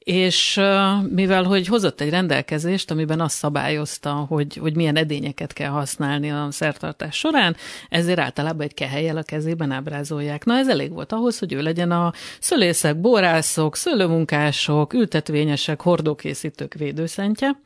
[0.07, 0.61] és
[1.09, 6.47] mivel hogy hozott egy rendelkezést, amiben azt szabályozta, hogy, hogy milyen edényeket kell használni a
[6.51, 7.55] szertartás során,
[7.89, 10.45] ezért általában egy kehelyel a kezében ábrázolják.
[10.45, 17.59] Na ez elég volt ahhoz, hogy ő legyen a szölészek, borászok, szőlőmunkások, ültetvényesek, hordókészítők védőszentje,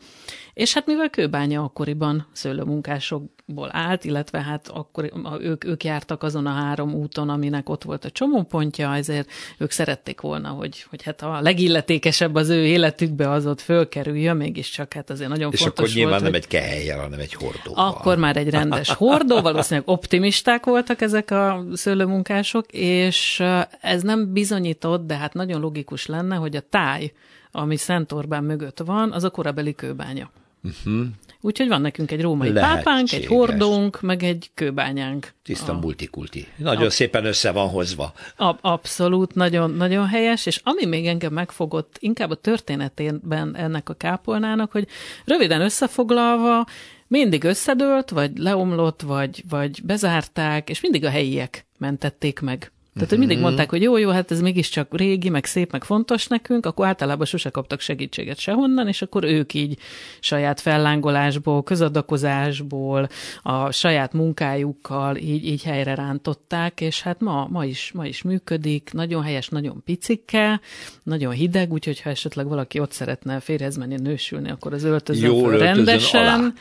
[0.53, 6.51] és hát mivel Kőbánya akkoriban szőlőmunkásokból állt, illetve hát akkor ők, ők jártak azon a
[6.51, 11.41] három úton, aminek ott volt a csomópontja, ezért ők szerették volna, hogy, hogy hát a
[11.41, 16.19] legilletékesebb az ő életükbe az ott fölkerüljön, mégiscsak hát azért nagyon és fontos akkor nyilván
[16.19, 17.87] volt, nem egy kehelyjel, hanem egy hordóval.
[17.87, 23.43] Akkor már egy rendes hordó, valószínűleg optimisták voltak ezek a szőlőmunkások, és
[23.81, 27.11] ez nem bizonyított, de hát nagyon logikus lenne, hogy a táj,
[27.51, 30.31] ami Szent Orbán mögött van, az a korabeli kőbánya.
[30.63, 31.05] Uh-huh.
[31.41, 32.83] Úgyhogy van nekünk egy római Lehetséges.
[32.83, 35.33] pápánk, egy hordónk, meg egy kőbányánk.
[35.43, 35.79] Tiszta a...
[35.79, 36.47] multikulti.
[36.57, 36.89] Nagyon a...
[36.89, 38.13] szépen össze van hozva.
[38.37, 43.93] A, abszolút, nagyon, nagyon helyes, és ami még engem megfogott, inkább a történetében ennek a
[43.93, 44.87] kápolnának, hogy
[45.25, 46.65] röviden összefoglalva,
[47.07, 52.71] mindig összedőlt, vagy leomlott, vagy, vagy bezárták, és mindig a helyiek mentették meg.
[52.93, 53.45] Tehát, hogy mindig mhm.
[53.45, 57.25] mondták, hogy jó, jó, hát ez mégiscsak régi, meg szép, meg fontos nekünk, akkor általában
[57.25, 59.77] sose kaptak segítséget sehonnan, és akkor ők így
[60.19, 63.09] saját fellángolásból, közadakozásból,
[63.41, 68.89] a saját munkájukkal így, így helyre rántották, és hát ma, ma, is, ma is működik,
[68.93, 70.59] nagyon helyes, nagyon picike,
[71.03, 75.57] nagyon hideg, úgyhogy ha esetleg valaki ott szeretne férhez menni, nősülni, akkor az öltözön Jól
[75.57, 76.21] rendesen.
[76.21, 76.53] Alá.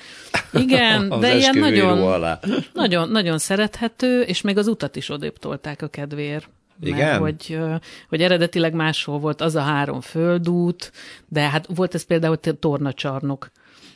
[0.53, 2.21] Igen, de ilyen nagyon,
[2.73, 6.49] nagyon, nagyon szerethető, és még az utat is odébb tolták a kedvéért vér.
[6.83, 7.09] Igen?
[7.09, 7.59] Mert hogy,
[8.09, 10.93] hogy eredetileg máshol volt az a három földút,
[11.29, 13.51] de hát volt ez például tornacsarnok.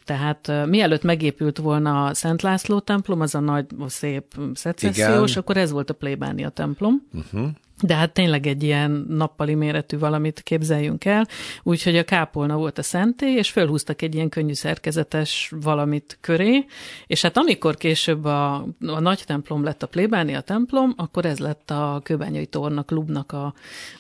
[0.05, 5.57] Tehát uh, mielőtt megépült volna a Szent László templom, az a nagy, szép szecessziós, akkor
[5.57, 7.07] ez volt a plébánia templom.
[7.13, 7.49] Uh-huh
[7.85, 11.27] de hát tényleg egy ilyen nappali méretű valamit képzeljünk el,
[11.63, 16.65] úgyhogy a kápolna volt a szentély, és fölhúztak egy ilyen könnyű szerkezetes valamit köré,
[17.07, 18.55] és hát amikor később a,
[18.87, 23.55] a nagy templom lett a plébánia templom, akkor ez lett a kőbányai tornak klubnak a,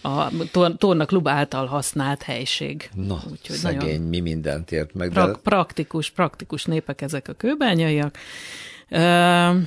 [0.08, 2.90] a tor, tornak klub által használt helység.
[2.94, 5.10] Na, úgyhogy szegény, mi mindent ért meg.
[5.10, 5.38] Pra- de...
[5.42, 8.18] Praktikus, praktikus népek ezek a kőbányaiak,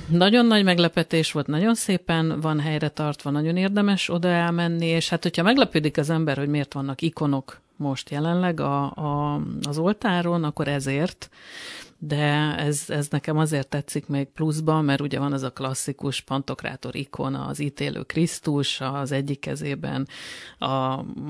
[0.08, 5.22] Nagyon nagy meglepetés volt, nagyon szépen van helyre tartva, nagyon érdemes oda elmenni, és hát
[5.22, 10.68] hogyha meglepődik az ember, hogy miért vannak ikonok most jelenleg a, a, az oltáron, akkor
[10.68, 11.30] ezért,
[12.00, 16.96] de ez, ez nekem azért tetszik még pluszban, mert ugye van az a klasszikus pantokrátor
[16.96, 20.08] ikona, az ítélő Krisztus, az egyik kezében
[20.58, 20.66] a,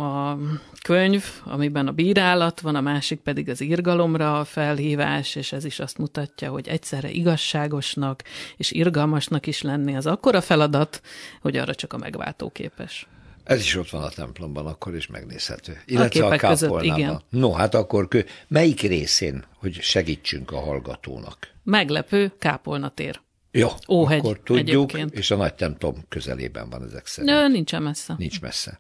[0.03, 0.39] a
[0.83, 5.79] könyv, amiben a bírálat van, a másik pedig az irgalomra a felhívás, és ez is
[5.81, 8.23] azt mutatja, hogy egyszerre igazságosnak
[8.57, 11.03] és irgalmasnak is lenni az akkora feladat,
[11.41, 13.07] hogy arra csak a megváltó képes.
[13.49, 15.81] Ez is ott van a templomban, akkor is megnézhető.
[15.87, 17.23] Illetve a, a között, igen.
[17.29, 18.21] No, hát akkor kö...
[18.49, 21.49] melyik részén, hogy segítsünk a hallgatónak?
[21.63, 23.21] Meglepő kápolnatér.
[23.51, 25.15] Jó, Óhegy akkor tudjuk, egyébként.
[25.15, 27.37] és a nagy templom közelében van ezek szerint.
[27.37, 28.15] Nö, nincsen messze.
[28.19, 28.79] Nincs messze.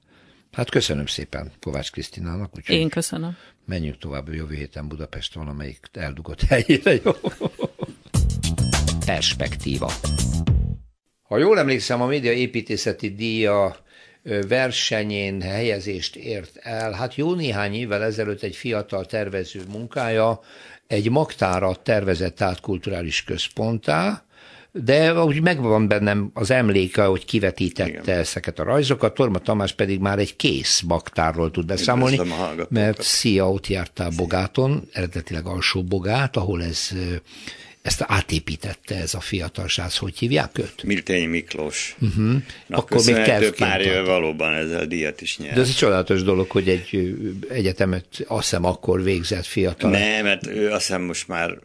[0.52, 2.68] Hát köszönöm szépen Kovács Krisztinának.
[2.68, 3.36] Én köszönöm.
[3.66, 7.12] Menjünk tovább jövő héten Budapest valamelyik eldugott helyére, jó?
[9.06, 9.92] Perspektíva.
[11.22, 13.86] Ha jól emlékszem, a média építészeti díja
[14.48, 16.92] versenyén helyezést ért el.
[16.92, 20.40] Hát jó néhány évvel ezelőtt egy fiatal tervező munkája
[20.86, 24.22] egy magtára tervezett át kulturális központtá,
[24.72, 28.18] de úgy megvan bennem az emléke, hogy kivetítette Igen.
[28.18, 32.20] ezeket a rajzokat, Torma Tamás pedig már egy kész magtárról tud beszámolni,
[32.68, 36.90] mert szia, ott jártál Bogáton, eredetileg alsó Bogát, ahol ez
[37.88, 40.82] ezt átépítette ez a fiatal srác, hogy hívják őt?
[40.82, 41.96] Miltény Miklós.
[42.00, 42.34] Uh-huh.
[42.70, 45.54] Akkor még pár éve valóban ezzel díjat is nyert.
[45.54, 47.16] De ez egy csodálatos dolog, hogy egy
[47.50, 49.90] egyetemet azt hiszem akkor végzett fiatal.
[49.90, 51.58] Nem, mert ő azt hiszem most már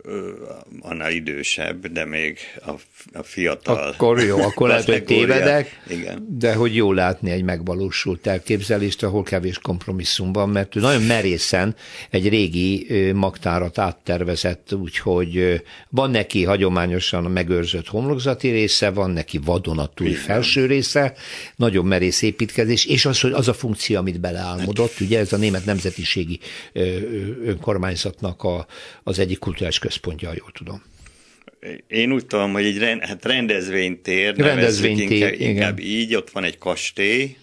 [0.79, 2.71] annál idősebb, de még a,
[3.13, 3.77] a fiatal.
[3.77, 6.27] Akkor jó, akkor lehet, hogy tévedek, igen.
[6.29, 11.75] de hogy jó látni egy megvalósult elképzelést, ahol kevés kompromisszum van, mert ő nagyon merészen
[12.09, 20.11] egy régi magtárat áttervezett, úgyhogy van neki hagyományosan a megőrzött homlokzati része, van neki vadonatúj
[20.11, 21.13] felső része,
[21.55, 25.65] nagyon merész építkezés, és az, hogy az a funkció, amit beleálmodott, ugye ez a német
[25.65, 26.39] nemzetiségi
[27.45, 28.65] önkormányzatnak a,
[29.03, 30.83] az egyik kulturális központja, jól tudom.
[31.87, 36.57] Én úgy tudom, hogy egy rend, hát rendezvénytér, rendezvénytér inkább, inkább így, ott van egy
[36.57, 37.35] kastély,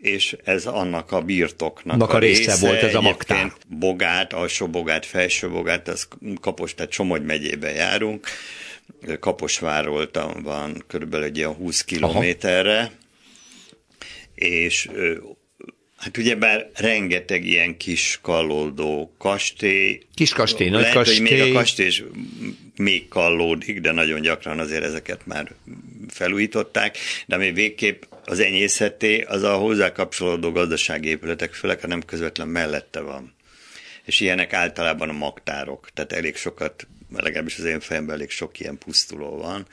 [0.00, 3.52] és ez annak a birtoknak Annak a, a része, része volt ez a magtár.
[3.68, 6.08] Bogát, alsó bogát, felső bogát, ez
[6.40, 8.26] Kapos, tehát Somogy megyében járunk.
[9.20, 10.10] Kaposvárról
[10.42, 12.90] van körülbelül egy ilyen 20 kilométerre, Aha.
[14.34, 14.88] és
[16.04, 20.00] Hát ugyebár rengeteg ilyen kis kallódó kastély.
[20.14, 21.18] Kis kastély, nagy Lehet, kastély.
[21.18, 22.02] hogy még a kastély is
[22.76, 25.50] még kallódik, de nagyon gyakran azért ezeket már
[26.08, 32.02] felújították, de ami végképp az enyészeté, az a hozzá kapcsolódó gazdasági épületek, főleg ha nem
[32.02, 33.34] közvetlen mellette van.
[34.04, 38.78] És ilyenek általában a magtárok, tehát elég sokat, legalábbis az én fejemben elég sok ilyen
[38.78, 39.66] pusztuló van.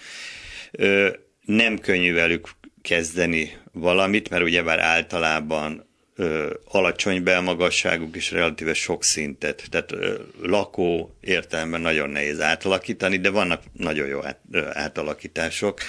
[1.45, 2.49] Nem könnyű velük
[2.81, 5.90] kezdeni valamit, mert ugyebár általában
[6.21, 9.63] ö, alacsony belmagasságuk és relatíve sok szintet.
[9.69, 15.79] Tehát ö, lakó értelemben nagyon nehéz átalakítani, de vannak nagyon jó át, ö, átalakítások.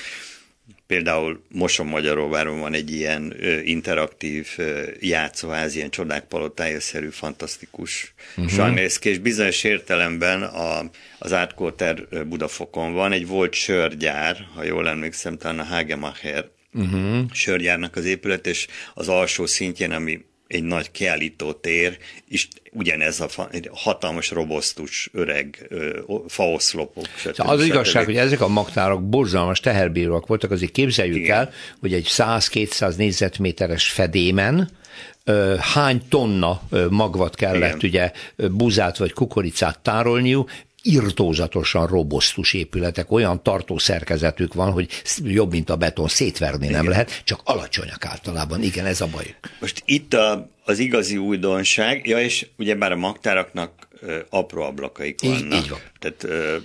[0.86, 8.80] Például Moson Magyaróváron van egy ilyen ö, interaktív ö, játszóház, ilyen csodák palotája-szerű, fantasztikus uh-huh.
[9.02, 15.58] és bizonyos értelemben a, az Átkóter Budafokon van egy volt sörgyár, ha jól emlékszem, talán
[15.58, 17.30] a Hagemacher uh-huh.
[17.32, 23.28] sörgyárnak az épület, és az alsó szintjén, ami egy nagy kiállító tér, és ugyanez a
[23.28, 25.68] fa, egy hatalmas, robosztus, öreg
[26.26, 27.06] faoszlopok.
[27.34, 31.36] Szóval az igazság, hogy ezek a magtárok borzalmas teherbíróak voltak, azért képzeljük Igen.
[31.36, 34.70] el, hogy egy 100-200 négyzetméteres fedémen
[35.58, 37.90] hány tonna magvat kellett Igen.
[37.90, 38.12] ugye
[38.50, 40.50] buzát vagy kukoricát tárolniuk,
[40.82, 44.88] irtózatosan robosztus épületek, olyan tartószerkezetük van, hogy
[45.24, 46.76] jobb, mint a beton, szétverni Igen.
[46.76, 48.62] nem lehet, csak alacsonyak általában.
[48.62, 49.34] Igen, ez a baj.
[49.60, 55.20] Most itt a, az igazi újdonság, ja, és ugye bár a magtáraknak ö, apró ablakaik
[55.20, 55.40] vannak.
[55.40, 55.80] Így, így van.
[55.98, 56.56] Tehát ö,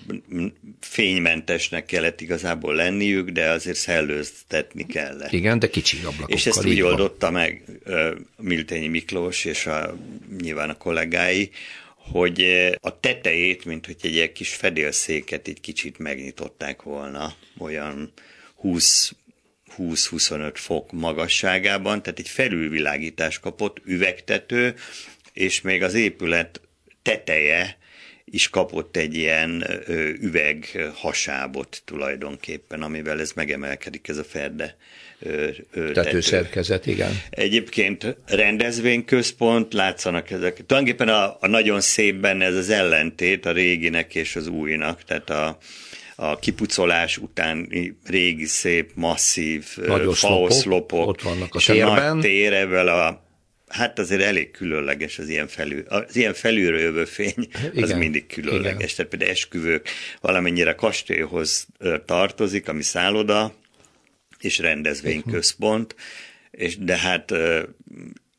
[0.79, 5.31] fénymentesnek kellett igazából lenniük, de azért szellőztetni kellett.
[5.31, 6.35] Igen, de kicsi ablakokkal.
[6.35, 9.97] És ezt úgy oldotta meg ö, Miltényi Miklós és a,
[10.41, 11.51] nyilván a kollégái,
[12.11, 18.13] hogy eh, a tetejét, mint hogy egy ilyen kis fedélszéket egy kicsit megnyitották volna, olyan
[18.55, 19.11] 20
[19.77, 24.75] 20-25 fok magasságában, tehát egy felülvilágítás kapott, üvegtető,
[25.33, 26.61] és még az épület
[27.01, 27.77] teteje
[28.25, 29.65] is kapott egy ilyen
[30.21, 34.77] üveg hasábot tulajdonképpen, amivel ez megemelkedik, ez a ferde
[35.93, 37.11] tetőszerkezet, igen.
[37.29, 40.65] Egyébként rendezvényközpont, látszanak ezek.
[40.65, 45.29] Tulajdonképpen a, a nagyon szép benne ez az ellentét a réginek és az újnak, tehát
[45.29, 45.57] a,
[46.15, 49.63] a kipucolás utáni régi, szép, masszív
[50.13, 51.87] faoszlopok, ott vannak a és térben.
[51.87, 53.25] a nagy tér ebből a
[53.67, 57.97] Hát azért elég különleges az ilyen, felül, az ilyen felülről jövő fény, az Igen.
[57.97, 58.75] mindig különleges.
[58.75, 58.95] Igen.
[58.95, 59.89] Tehát például esküvők
[60.21, 61.67] valamennyire kastélyhoz
[62.05, 63.53] tartozik, ami szálloda,
[64.39, 65.95] és rendezvényközpont,
[66.51, 67.33] és de hát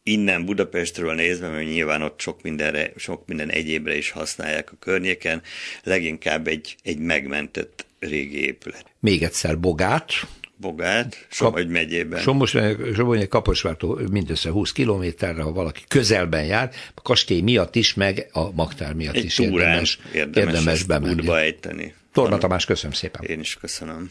[0.02, 5.42] innen Budapestről nézve, mert nyilván ott sok, mindenre, sok minden egyébre is használják a környéken,
[5.82, 8.84] leginkább egy, egy megmentett régi épület.
[9.00, 10.12] Még egyszer Bogát.
[10.60, 12.20] Bogát, Somogy megyében.
[12.20, 12.56] Somos,
[12.94, 18.52] Somogy Kaposvártól mindössze 20 kilométerre, ha valaki közelben jár, a kastély miatt is, meg a
[18.52, 21.30] Magtár miatt egy is érdemes, érdemes, érdemes bemenni.
[21.30, 21.94] ejteni.
[22.12, 23.24] Torna Tamás, köszönöm szépen.
[23.24, 24.10] Én is köszönöm.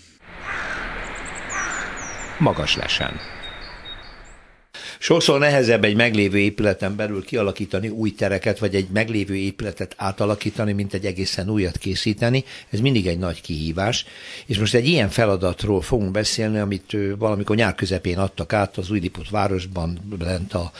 [2.39, 3.19] Magas lesen.
[4.99, 10.93] Sokszor nehezebb egy meglévő épületen belül kialakítani új tereket, vagy egy meglévő épületet átalakítani, mint
[10.93, 12.43] egy egészen újat készíteni.
[12.69, 14.05] Ez mindig egy nagy kihívás.
[14.45, 19.29] És most egy ilyen feladatról fogunk beszélni, amit valamikor nyár közepén adtak át az Újdiput
[19.29, 20.71] városban, lent a,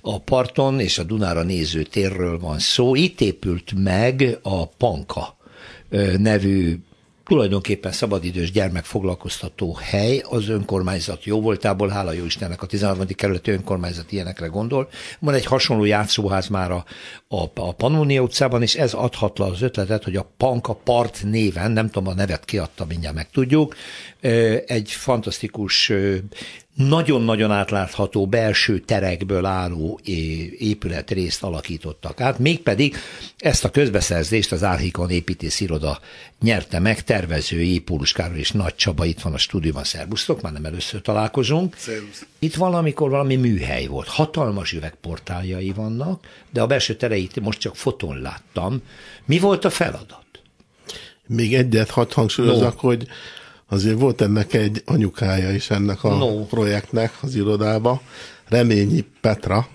[0.00, 2.94] a parton, és a Dunára néző térről van szó.
[2.94, 5.36] Itt épült meg a Panka
[6.18, 6.78] nevű
[7.32, 13.06] tulajdonképpen szabadidős gyermekfoglalkoztató hely az önkormányzat jó voltából, hála jó Istennek a 13.
[13.06, 14.88] kerületi önkormányzat ilyenekre gondol.
[15.18, 16.84] Van egy hasonló játszóház már a,
[17.28, 21.90] a, a Pannonia utcában, és ez adhatla az ötletet, hogy a Panka Part néven, nem
[21.90, 23.74] tudom a nevet kiadta, mindjárt megtudjuk,
[24.66, 25.92] egy fantasztikus
[26.74, 30.00] nagyon-nagyon átlátható belső terekből álló
[30.58, 32.96] épületrészt alakítottak át, mégpedig
[33.38, 35.98] ezt a közbeszerzést az Árhikon építész iroda
[36.40, 40.64] nyerte meg, tervezői Pólus Károly és Nagy Csaba itt van a stúdióban, szervusztok, már nem
[40.64, 41.76] először találkozunk.
[41.76, 42.26] Szervusz.
[42.38, 48.20] Itt valamikor valami műhely volt, hatalmas üvegportáljai vannak, de a belső tereit most csak fotón
[48.20, 48.82] láttam.
[49.24, 50.20] Mi volt a feladat?
[51.26, 52.88] Még egyet hadd hangsúlyozok, no.
[52.88, 53.06] hogy
[53.72, 56.44] azért volt ennek egy anyukája is ennek a no.
[56.44, 58.02] projektnek az irodába,
[58.48, 59.68] Reményi Petra,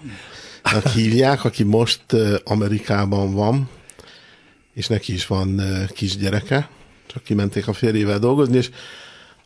[0.94, 2.02] hívják, aki most
[2.44, 3.70] Amerikában van,
[4.74, 5.62] és neki is van
[5.94, 6.70] kisgyereke,
[7.08, 8.70] csak kimenték a férjével dolgozni, és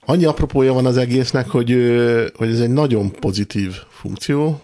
[0.05, 1.69] annyi apropója van az egésznek, hogy,
[2.35, 4.61] hogy ez egy nagyon pozitív funkció,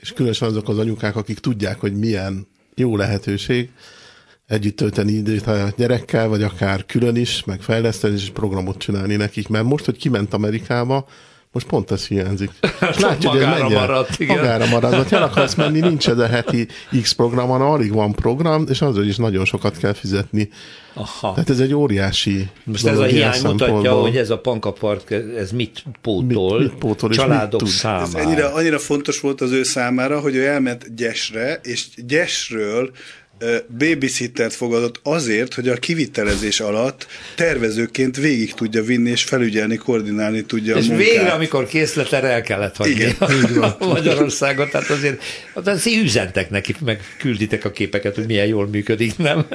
[0.00, 3.70] és különösen azok az anyukák, akik tudják, hogy milyen jó lehetőség,
[4.48, 9.48] együtt tölteni időt a gyerekkel, vagy akár külön is, meg fejleszteni és programot csinálni nekik.
[9.48, 11.06] Mert most, hogy kiment Amerikába,
[11.52, 12.50] most pont ez hiányzik.
[12.90, 14.36] És látja, hogy magára maradt, igen.
[14.36, 15.10] Magára maradt.
[15.10, 16.66] Ha el akarsz menni, nincs ez a heti
[17.02, 20.48] X program, hanem alig van program, és azért is nagyon sokat kell fizetni.
[20.94, 21.32] Aha.
[21.32, 25.84] Tehát ez egy óriási Most ez a hiány mutatja, hogy ez a pankapart, ez mit
[26.02, 28.02] pótol, mit, mit pótol családok mit számára.
[28.02, 32.90] Ez annyira, annyira fontos volt az ő számára, hogy ő elment Gyesre, és Gyesről
[33.78, 40.76] babysittert fogadott azért, hogy a kivitelezés alatt tervezőként végig tudja vinni és felügyelni, koordinálni tudja
[40.76, 41.08] és a munkát.
[41.08, 43.62] végre, amikor készletre el kellett hagyni Igen.
[43.62, 45.22] a Magyarországot, tehát azért,
[45.54, 49.46] azért üzentek neki, meg külditek a képeket, hogy milyen jól működik, nem?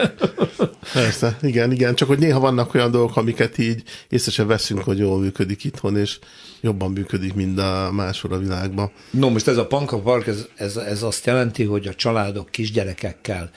[0.94, 4.98] Persze, igen, igen, csak hogy néha vannak olyan dolgok, amiket így észre sem veszünk, hogy
[4.98, 6.18] jól működik itthon, és
[6.62, 8.92] jobban működik, mint a máshol a világban.
[9.10, 13.52] No, most ez a Panka Park, ez, ez, ez azt jelenti, hogy a családok kisgyerekekkel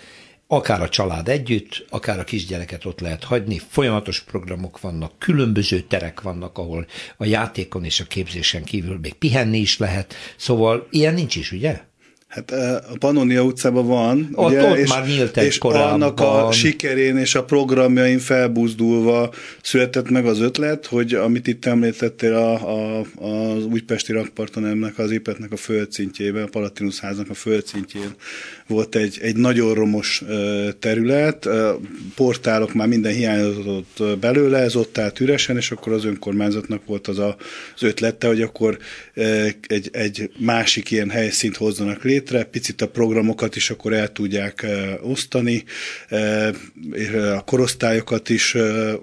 [0.46, 6.20] akár a család együtt, akár a kisgyereket ott lehet hagyni, folyamatos programok vannak, különböző terek
[6.20, 11.36] vannak, ahol a játékon és a képzésen kívül még pihenni is lehet, szóval ilyen nincs
[11.36, 11.80] is, ugye?
[12.28, 15.92] Hát a Pannonia utcában van, ott, ugye, ott és, már nyílt és korábban.
[15.92, 22.34] annak a sikerén és a programjain felbuzdulva született meg az ötlet, hogy amit itt említettél
[22.34, 28.14] a, a, az újpesti rakparton ennek az épületnek a földszintjében, a Palatinus háznak a földszintjén
[28.66, 30.22] volt egy, egy nagyon romos
[30.78, 31.48] terület,
[32.14, 37.18] portálok már minden hiányzott belőle, ez ott állt üresen, és akkor az önkormányzatnak volt az
[37.18, 37.36] a,
[37.74, 38.78] az ötlete, hogy akkor
[39.66, 42.14] egy, egy másik ilyen helyszínt hozzanak létre,
[42.50, 44.66] picit a programokat is akkor el tudják
[45.00, 45.64] osztani,
[46.92, 48.56] és a korosztályokat is,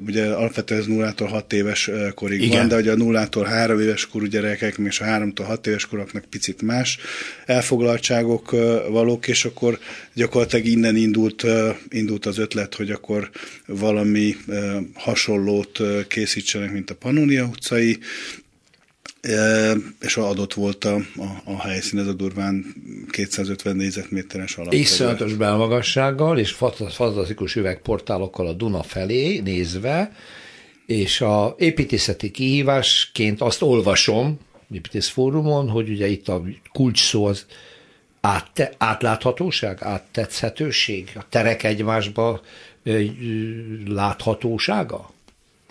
[0.06, 2.58] ugye alapvetően ez nullától hat éves korig Igen.
[2.58, 6.26] van, de ugye a nullától három éves korú gyerekek, és a háromtól hat éves koroknak
[6.30, 6.99] picit más
[7.45, 8.52] elfoglaltságok
[8.89, 9.80] valók, és akkor
[10.13, 11.45] gyakorlatilag innen indult,
[11.89, 13.30] indult az ötlet, hogy akkor
[13.65, 14.36] valami
[14.93, 17.97] hasonlót készítsenek, mint a Pannonia utcai,
[19.99, 22.65] és adott volt a, a, a helyszín, ez a durván
[23.09, 24.73] 250 négyzetméteres alap.
[24.73, 26.51] Iszonyatos belmagassággal, és
[26.89, 30.12] fantasztikus üvegportálokkal a Duna felé nézve,
[30.86, 34.39] és a építészeti kihívásként azt olvasom,
[34.71, 37.45] építész fórumon, hogy ugye itt a kulcs szó az
[38.21, 42.41] átte, átláthatóság, áttetszhetőség, a terek egymásba
[43.86, 45.11] láthatósága?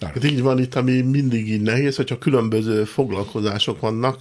[0.07, 4.21] Hát így van itt, ami mindig így nehéz, hogyha különböző foglalkozások vannak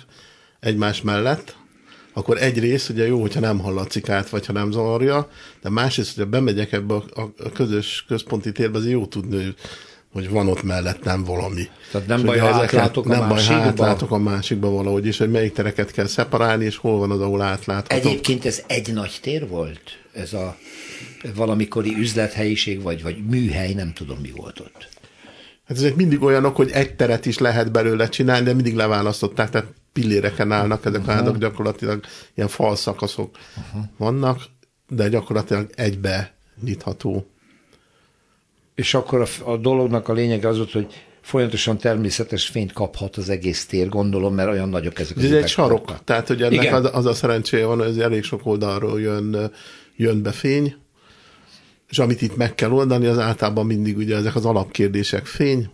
[0.59, 1.55] egymás mellett,
[2.13, 5.29] akkor egy rész ugye jó, hogyha nem hallatszik át, vagy ha nem zavarja,
[5.61, 7.03] de másrészt, hogyha bemegyek ebbe a,
[7.37, 9.55] a közös központi térbe, azért jó tudni,
[10.13, 11.67] hogy van ott mellettem valami.
[11.91, 13.55] Tehát nem baj, ha átlátok a nem másikba?
[13.55, 17.11] baj, ha átlátok a másikba valahogy, és hogy melyik tereket kell szeparálni, és hol van
[17.11, 18.05] az, ahol átláthatok.
[18.05, 19.81] Egyébként ez egy nagy tér volt?
[20.13, 20.57] Ez a
[21.35, 24.89] valamikori üzlethelyiség, vagy, vagy műhely, nem tudom, mi volt ott.
[25.71, 29.67] Hát ezek mindig olyanok, hogy egy teret is lehet belőle csinálni, de mindig leválasztották, tehát
[29.93, 31.15] pilléreken állnak ezek uh-huh.
[31.15, 32.03] a házak, gyakorlatilag
[32.35, 33.83] ilyen falszakaszok uh-huh.
[33.97, 34.41] vannak,
[34.89, 37.27] de gyakorlatilag egybe nyitható.
[38.75, 43.29] És akkor a, a dolognak a lényege az volt, hogy folyamatosan természetes fényt kaphat az
[43.29, 46.89] egész tér, gondolom, mert olyan nagyok ezek az Ez egy sarok, tehát hogy ennek az,
[46.93, 49.51] az a szerencséje van, hogy elég sok oldalról jön,
[49.95, 50.75] jön be fény,
[51.91, 55.69] és amit itt meg kell oldani, az általában mindig ugye ezek az alapkérdések, fény,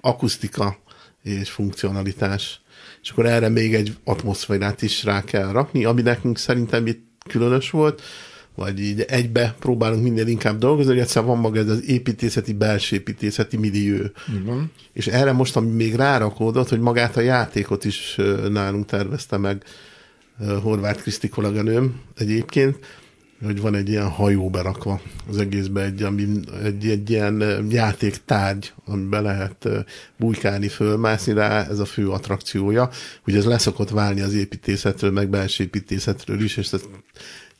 [0.00, 0.78] akusztika
[1.22, 2.60] és funkcionalitás.
[3.02, 7.70] És akkor erre még egy atmoszférát is rá kell rakni, ami nekünk szerintem itt különös
[7.70, 8.02] volt,
[8.54, 12.96] vagy így egybe próbálunk minél inkább dolgozni, hogy egyszer van maga ez az építészeti, belső
[12.96, 14.04] építészeti millió.
[14.28, 14.62] Uh-huh.
[14.92, 19.64] És erre most, ami még rárakódott, hogy magát a játékot is nálunk tervezte meg
[20.62, 22.78] Horváth Kriszti kolléganőm egyébként,
[23.44, 26.26] hogy van egy ilyen hajó berakva az egészbe, egy, ami,
[26.62, 29.68] egy, egy ilyen játéktárgy, amiben lehet
[30.16, 32.90] bujkálni, fölmászni rá, ez a fő attrakciója.
[33.26, 36.88] Ugye ez leszokott válni az építészetről, meg belső építészetről is, és ezt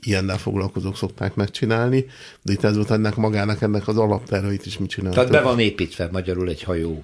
[0.01, 2.07] ilyennel foglalkozók szokták megcsinálni,
[2.43, 5.27] de itt ez volt ennek magának, ennek az alapterveit is mit csináltak.
[5.27, 7.03] Tehát be van építve magyarul egy hajó.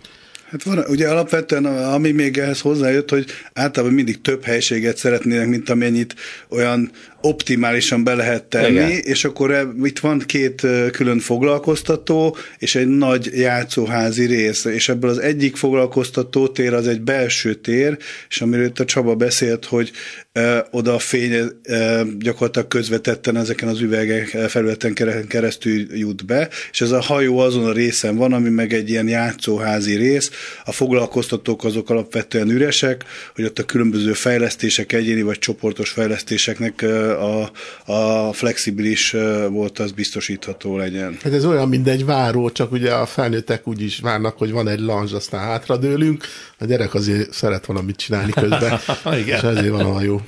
[0.50, 5.70] Hát van, ugye alapvetően, ami még ehhez hozzájött, hogy általában mindig több helységet szeretnének, mint
[5.70, 6.14] amennyit
[6.48, 6.90] olyan
[7.20, 8.90] optimálisan be lehet tenni, Igen.
[8.90, 15.10] és akkor e, itt van két külön foglalkoztató, és egy nagy játszóházi rész, és ebből
[15.10, 17.96] az egyik foglalkoztató tér az egy belső tér,
[18.28, 19.90] és amiről itt a Csaba beszélt, hogy
[20.32, 24.94] e, oda a fény e, gyakorlatilag közvetetten ezeken az üvegek felületen
[25.28, 29.08] keresztül jut be, és ez a hajó azon a részen van, ami meg egy ilyen
[29.08, 30.30] játszóházi rész,
[30.64, 37.50] a foglalkoztatók azok alapvetően üresek, hogy ott a különböző fejlesztések, egyéni vagy csoportos fejlesztéseknek a,
[37.92, 39.16] a flexibilis
[39.48, 41.16] volt, az biztosítható legyen.
[41.22, 44.68] Hát ez olyan, mint egy váró, csak ugye a felnőttek úgy is várnak, hogy van
[44.68, 46.24] egy lanzs, aztán hátradőlünk,
[46.58, 48.78] a gyerek azért szeret valamit csinálni közben,
[49.20, 49.36] Igen.
[49.36, 50.20] és ezért van a jó.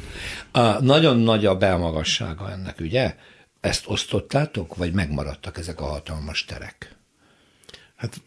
[0.52, 3.14] A, nagyon nagy a belmagassága ennek, ugye?
[3.60, 6.99] Ezt osztottátok, vagy megmaradtak ezek a hatalmas terek?
[8.00, 8.20] Hát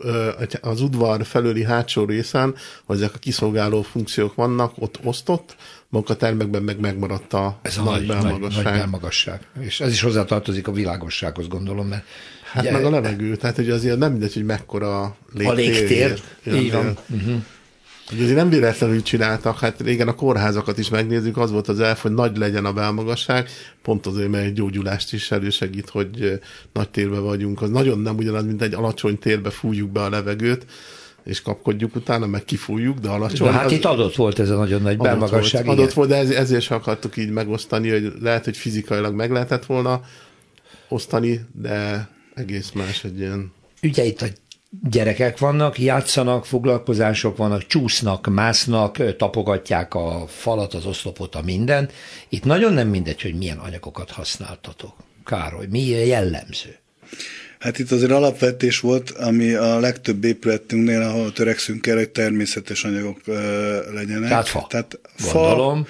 [0.61, 5.55] az udvar felőli hátsó részen, hogy ezek a kiszolgáló funkciók vannak, ott osztott,
[5.89, 9.47] munkatermekben meg megmaradt a ez a nagy, nagy, nagy, nagy belmagasság.
[9.59, 12.03] És ez is hozzátartozik a világossághoz, gondolom, mert
[12.53, 15.49] Hát ugye, meg a levegő, tehát hogy azért nem mindegy, hogy mekkora légtér.
[15.49, 16.21] A légtér,
[16.53, 16.97] így van.
[17.09, 17.43] Uh-huh.
[18.21, 22.11] Azért nem véletlenül csináltak, hát régen a kórházakat is megnézzük, az volt az elf, hogy
[22.11, 23.49] nagy legyen a belmagasság,
[23.81, 26.39] pont azért, mert egy gyógyulást is elősegít, hogy
[26.73, 27.61] nagy térbe vagyunk.
[27.61, 30.65] Az nagyon nem ugyanaz, mint egy alacsony térbe fújjuk be a levegőt,
[31.23, 33.47] és kapkodjuk utána, meg kifújjuk, de alacsony.
[33.47, 35.65] De hát az, itt adott volt ez a nagyon nagy adott belmagasság.
[35.65, 39.31] Volt, adott volt, de ez, ezért sem akartuk így megosztani, hogy lehet, hogy fizikailag meg
[39.31, 40.01] lehetett volna
[40.87, 43.51] osztani, de egész más egy ilyen...
[43.83, 44.25] Ugye itt a
[44.81, 51.93] gyerekek vannak, játszanak, foglalkozások vannak, csúsznak, másznak, tapogatják a falat, az oszlopot, a mindent.
[52.29, 54.95] Itt nagyon nem mindegy, hogy milyen anyagokat használtatok.
[55.25, 56.77] Károly, mi jellemző?
[57.59, 63.21] Hát itt azért alapvetés volt, ami a legtöbb épületünknél, ahol törekszünk el, hogy természetes anyagok
[63.93, 64.29] legyenek.
[64.29, 64.65] Tehát fa.
[64.69, 65.85] Tehát fa,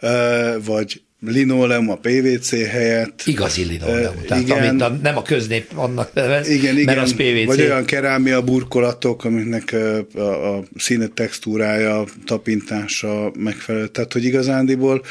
[0.00, 3.22] uh, vagy linoleum a PVC helyett.
[3.24, 7.06] Igazi linoleum, uh, tehát igen, amit a, nem a köznép annak nevez, igen, igen, mert
[7.06, 7.46] az PVC.
[7.46, 9.72] Vagy olyan kerámia burkolatok, amiknek
[10.14, 13.86] a, a, a színe textúrája, tapintása megfelelő.
[13.86, 15.02] Tehát, hogy igazándiból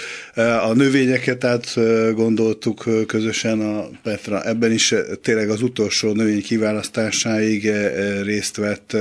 [0.69, 1.73] a növényeket át
[2.13, 4.43] gondoltuk közösen a Petra.
[4.43, 7.71] Ebben is tényleg az utolsó növény kiválasztásáig
[8.23, 8.97] részt vett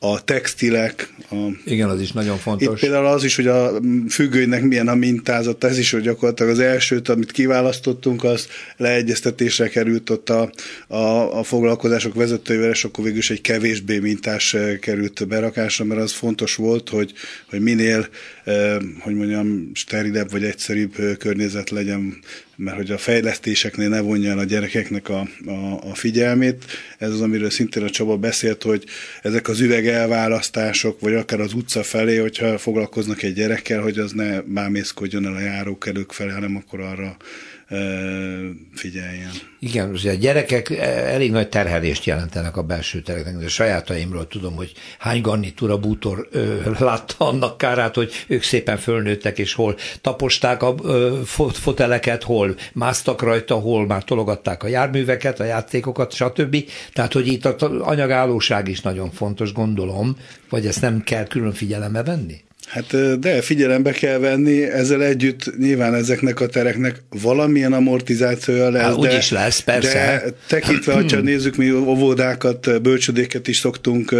[0.00, 1.14] a textilek.
[1.30, 1.34] A,
[1.64, 2.74] Igen, az is nagyon fontos.
[2.74, 3.70] Itt például az is, hogy a
[4.08, 10.10] függőnek milyen a mintázata, ez is, hogy gyakorlatilag az elsőt, amit kiválasztottunk, az leegyeztetésre került
[10.10, 10.52] ott a,
[10.86, 16.00] a, a foglalkozások vezetőivel, és akkor végül is egy kevésbé mintás eh, került berakásra, mert
[16.00, 17.12] az fontos volt, hogy,
[17.50, 18.08] hogy minél,
[18.44, 22.18] eh, hogy mondjam, sterilebb vagy egyszerűbb eh, környezet legyen
[22.60, 26.64] mert hogy a fejlesztéseknél ne vonja el a gyerekeknek a, a, a figyelmét.
[26.98, 28.84] Ez az, amiről szintén a Csaba beszélt, hogy
[29.22, 34.40] ezek az üvegelválasztások, vagy akár az utca felé, hogyha foglalkoznak egy gyerekkel, hogy az ne
[34.40, 37.16] bámészkodjon el a járókelők felé, hanem akkor arra
[38.74, 39.30] figyeljen.
[39.60, 43.44] Igen, a gyerekek elég nagy terhelést jelentenek a belső tereknek.
[43.44, 49.38] A sajátaimról tudom, hogy hány garnitúra bútor ö, látta annak kárát, hogy ők szépen fölnőttek,
[49.38, 51.20] és hol taposták a ö,
[51.52, 56.56] foteleket, hol másztak rajta, hol már tologatták a járműveket, a játékokat, stb.
[56.92, 60.16] Tehát, hogy itt az anyagállóság is nagyon fontos, gondolom,
[60.48, 62.46] vagy ezt nem kell külön figyelembe venni?
[62.68, 68.82] Hát de figyelembe kell venni, ezzel együtt nyilván ezeknek a tereknek valamilyen amortizációja lesz.
[68.82, 70.22] Hát, úgy is lesz, persze.
[70.24, 74.14] De tekintve, hogyha nézzük, mi óvodákat, bölcsödéket is szoktunk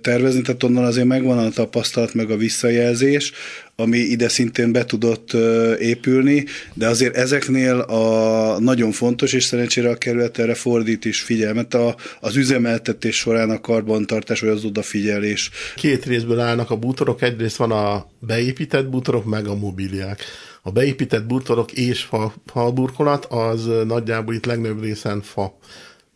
[0.00, 3.32] tervezni, tehát onnan azért megvan a tapasztalat, meg a visszajelzés,
[3.78, 5.32] ami ide szintén be tudott
[5.78, 11.74] épülni, de azért ezeknél a nagyon fontos, és szerencsére a kerület erre fordít is figyelmet,
[11.74, 15.50] a, az üzemeltetés során a karbantartás, vagy az odafigyelés.
[15.74, 20.20] Két részből állnak a bútorok, egyrészt van a beépített bútorok, meg a mobiliák.
[20.62, 25.58] A beépített bútorok és fa, falburkolat az nagyjából itt legnagyobb részen fa.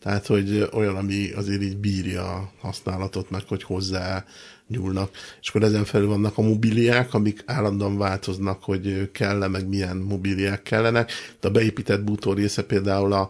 [0.03, 4.25] Tehát, hogy olyan, ami azért így bírja a használatot, meg hogy hozzá
[4.71, 5.09] nyúlnak.
[5.41, 10.63] És akkor ezen felül vannak a mobiliák, amik állandóan változnak, hogy kell-e, meg milyen mobiliák
[10.63, 11.11] kellenek.
[11.39, 13.29] De a beépített bútor része például a,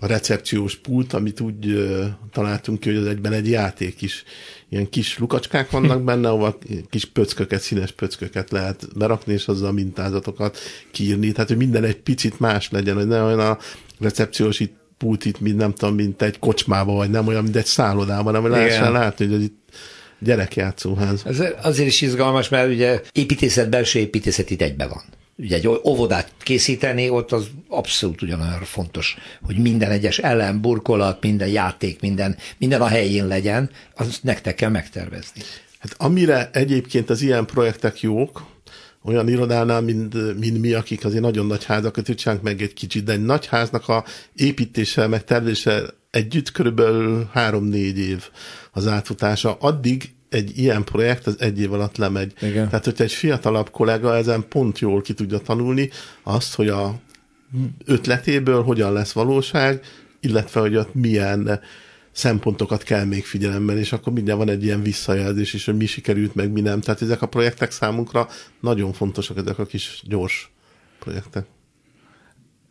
[0.00, 4.24] a recepciós pult, amit úgy uh, találtunk ki, hogy az egyben egy játék is.
[4.68, 6.58] Ilyen kis lukacskák vannak benne, ahol
[6.90, 10.58] kis pöcköket, színes pöcköket lehet berakni, és azzal mintázatokat
[10.90, 11.32] kiírni.
[11.32, 13.58] Tehát, hogy minden egy picit más legyen, hogy ne olyan a
[13.98, 17.66] recepciós itt pult itt, mint nem tudom, mint egy kocsmába, vagy nem olyan, mint egy
[17.66, 19.58] szállodában, hanem lehessen látni, hogy az itt
[20.18, 21.22] gyerekjátszóház.
[21.26, 25.02] Ez azért is izgalmas, mert ugye építészet, belső építészet itt egybe van.
[25.38, 31.48] Ugye egy óvodát készíteni, ott az abszolút ugyanolyan fontos, hogy minden egyes ellen, burkolat, minden
[31.48, 35.42] játék, minden, minden a helyén legyen, az nektek kell megtervezni.
[35.78, 38.46] Hát amire egyébként az ilyen projektek jók,
[39.06, 43.12] olyan irodánál, mint, mint mi, akik azért nagyon nagy házakat csinálunk meg egy kicsit, de
[43.12, 44.04] egy nagy háznak a
[44.34, 48.24] építése, meg tervezése együtt körülbelül három-négy év
[48.72, 49.56] az átfutása.
[49.60, 52.32] Addig egy ilyen projekt az egy év alatt lemegy.
[52.40, 52.68] Igen.
[52.68, 55.90] Tehát, hogyha egy fiatalabb kollega ezen pont jól ki tudja tanulni
[56.22, 57.00] azt, hogy a
[57.84, 59.80] ötletéből hogyan lesz valóság,
[60.20, 61.60] illetve, hogy ott milyen
[62.16, 66.34] szempontokat kell még figyelemben, és akkor mindjárt van egy ilyen visszajelzés is, hogy mi sikerült,
[66.34, 66.80] meg mi nem.
[66.80, 68.28] Tehát ezek a projektek számunkra
[68.60, 70.50] nagyon fontosak, ezek a kis gyors
[70.98, 71.46] projektek.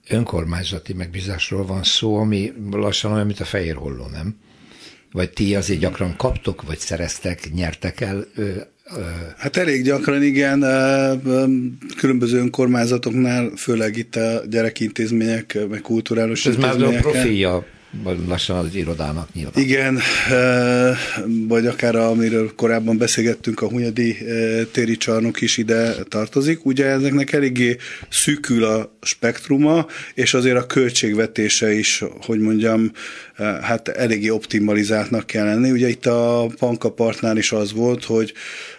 [0.10, 4.36] Önkormányzati megbízásról van szó, ami lassan olyan, mint a fehér holló, nem?
[5.12, 8.28] Vagy ti azért gyakran kaptok, vagy szereztek, nyertek el
[9.38, 10.60] Hát elég gyakran igen,
[11.98, 16.46] különböző önkormányzatoknál, főleg itt a gyerekintézmények, meg kulturális.
[16.46, 17.66] Ez már a profilja
[18.28, 19.64] lassan az irodának nyilván.
[19.64, 20.00] Igen,
[21.48, 24.18] vagy akár amiről korábban beszélgettünk, a Hunyadi
[24.72, 26.66] téri csarnok is ide tartozik.
[26.66, 27.78] Ugye ezeknek eléggé
[28.10, 32.91] szűkül a spektruma, és azért a költségvetése is, hogy mondjam,
[33.62, 35.72] hát eléggé optimalizáltnak kell lenni.
[35.72, 38.34] Ugye itt a Pankapartnál is az volt, hogy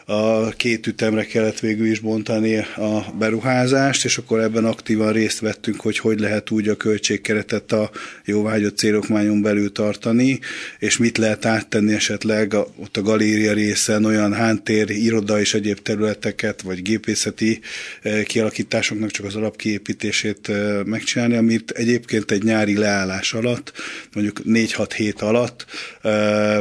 [0.08, 5.80] a két ütemre kellett végül is bontani a beruházást, és akkor ebben aktívan részt vettünk,
[5.80, 7.90] hogy hogy lehet úgy a költségkeretet a
[8.24, 10.38] jóvágyott célokmányon belül tartani,
[10.78, 15.78] és mit lehet áttenni esetleg a, ott a galéria részen olyan hántér, iroda és egyéb
[15.78, 17.60] területeket, vagy gépészeti
[18.02, 23.72] eh, kialakításoknak csak az alapkiépítését eh, megcsinálni, amit egyébként egy nyári leállás alatt,
[24.12, 25.66] mondjuk 4-6 hét alatt
[26.02, 26.58] eh,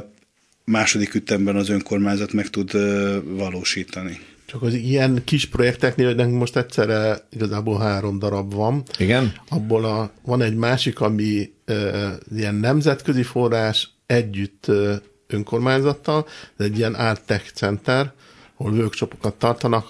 [0.65, 2.71] második ütemben az önkormányzat meg tud
[3.23, 4.19] valósítani.
[4.45, 8.83] Csak az ilyen kis projekteknél, hogy nekünk most egyszerre igazából három darab van.
[8.97, 9.33] Igen.
[9.49, 11.73] Abból a, van egy másik, ami e,
[12.35, 18.13] ilyen nemzetközi forrás együtt e, önkormányzattal, ez egy ilyen Art Tech Center,
[18.57, 19.87] ahol workshopokat tartanak,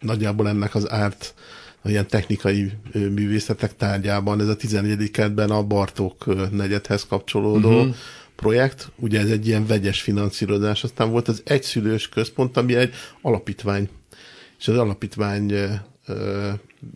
[0.00, 1.34] nagyjából ennek az árt
[1.84, 5.10] ilyen technikai művészetek tárgyában, ez a 14.
[5.10, 7.94] kertben a Bartók negyedhez kapcsolódó uh-huh
[8.40, 13.88] projekt, ugye ez egy ilyen vegyes finanszírozás, aztán volt az egyszülős központ, ami egy alapítvány,
[14.58, 15.54] és az alapítvány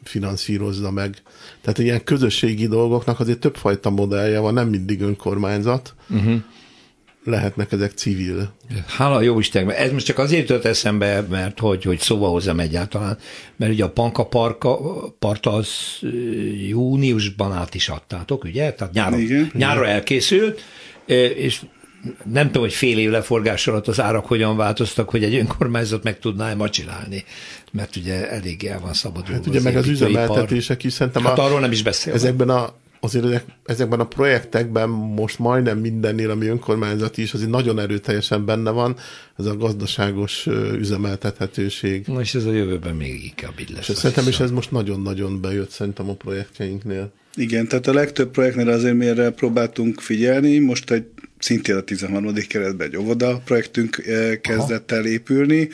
[0.02, 1.16] finanszírozza meg.
[1.60, 5.94] Tehát ilyen közösségi dolgoknak azért többfajta modellje van, nem mindig önkormányzat.
[6.10, 6.40] Uh-huh.
[7.24, 8.52] Lehetnek ezek civil.
[8.86, 13.18] Hála jó Isten, ez most csak azért jutott eszembe, mert hogy, hogy szóba hozzam egyáltalán,
[13.56, 14.78] mert ugye a Panka parka,
[15.18, 15.68] parta az
[16.68, 18.72] júniusban át is adtátok, ugye?
[18.72, 20.60] Tehát nyáron, igen, nyáron elkészült,
[21.06, 21.60] és
[22.24, 26.18] nem tudom, hogy fél év leforgás alatt az árak hogyan változtak, hogy egy önkormányzat meg
[26.18, 27.24] tudná ma csinálni,
[27.72, 29.34] mert ugye elég el van szabadulva.
[29.34, 32.12] Hát ugye meg az üzemeltetések is szerintem hát a, arról nem is beszél.
[32.12, 32.74] Ezekben a
[33.04, 38.70] azért ezek, ezekben a projektekben most majdnem mindennél, ami önkormányzati is, azért nagyon erőteljesen benne
[38.70, 38.96] van,
[39.38, 40.46] ez a gazdaságos
[40.78, 42.06] üzemeltethetőség.
[42.06, 43.88] Na és ez a jövőben még inkább így lesz.
[43.88, 47.12] És szerintem is ez most nagyon-nagyon bejött szerintem a projektjeinknél.
[47.36, 51.04] Igen, tehát a legtöbb projektnél azért mi erre próbáltunk figyelni, most egy
[51.44, 52.34] szintén a 13.
[52.48, 55.68] keretben egy óvoda projektünk eh, kezdett el épülni,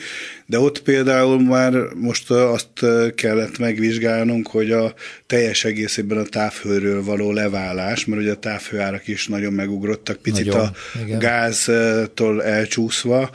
[0.45, 4.93] de ott például már most eh, azt eh, kellett megvizsgálnunk, hogy a
[5.27, 10.65] teljes egészében a távhőről való leválás, mert ugye a távhőárak is nagyon megugrottak, picit nagyon,
[10.65, 10.71] a
[11.03, 11.19] igen.
[11.19, 13.29] gáztól elcsúszva,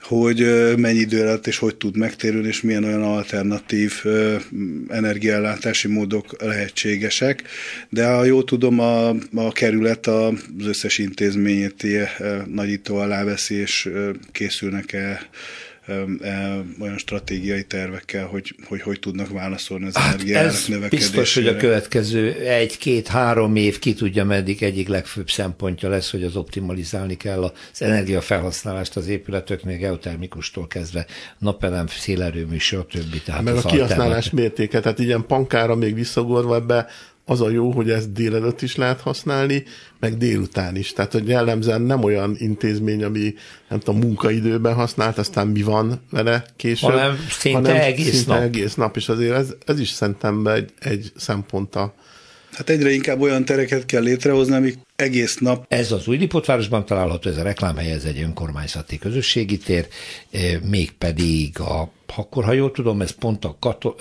[0.00, 0.38] hogy
[0.76, 3.92] mennyi idő alatt és hogy tud megtérülni, és milyen olyan alternatív
[4.88, 7.42] energiállátási módok lehetségesek.
[7.88, 11.77] De ha jól tudom, a, a kerület az összes intézményét
[12.46, 13.90] nagyító alá veszi, és
[14.32, 15.28] készülnek-e
[16.80, 20.88] olyan stratégiai tervekkel, hogy hogy, hogy tudnak válaszolni az hát energiárak növekedésére.
[20.88, 26.36] Biztos, hogy a következő egy-két-három év ki tudja, meddig egyik legfőbb szempontja lesz, hogy az
[26.36, 31.06] optimalizálni kell az energiafelhasználást az épületöknél, geotermikustól kezdve
[31.38, 33.22] napelem, szélerőmű, stb.
[33.24, 36.86] Tehát Meg a kihasználás mértéke, tehát ilyen pankára még visszagorva ebbe
[37.28, 39.62] az a jó, hogy ezt délelőtt is lehet használni,
[40.00, 40.92] meg délután is.
[40.92, 43.34] Tehát, hogy jellemzően nem olyan intézmény, ami
[43.68, 46.90] nem tudom, munkaidőben használt, aztán mi van vele később.
[46.90, 48.42] Hanem szinte hanem egész szinte nap.
[48.42, 51.94] egész nap, és azért ez, ez is szerintem egy, egy szempont a
[52.58, 55.64] Hát egyre inkább olyan tereket kell létrehozni, amik egész nap.
[55.68, 59.88] Ez az új Lipotvárosban található, ez a reklámhely, ez egy önkormányzati közösségi tér,
[60.30, 63.94] eh, mégpedig a, akkor ha jól tudom, ez pont a Kato,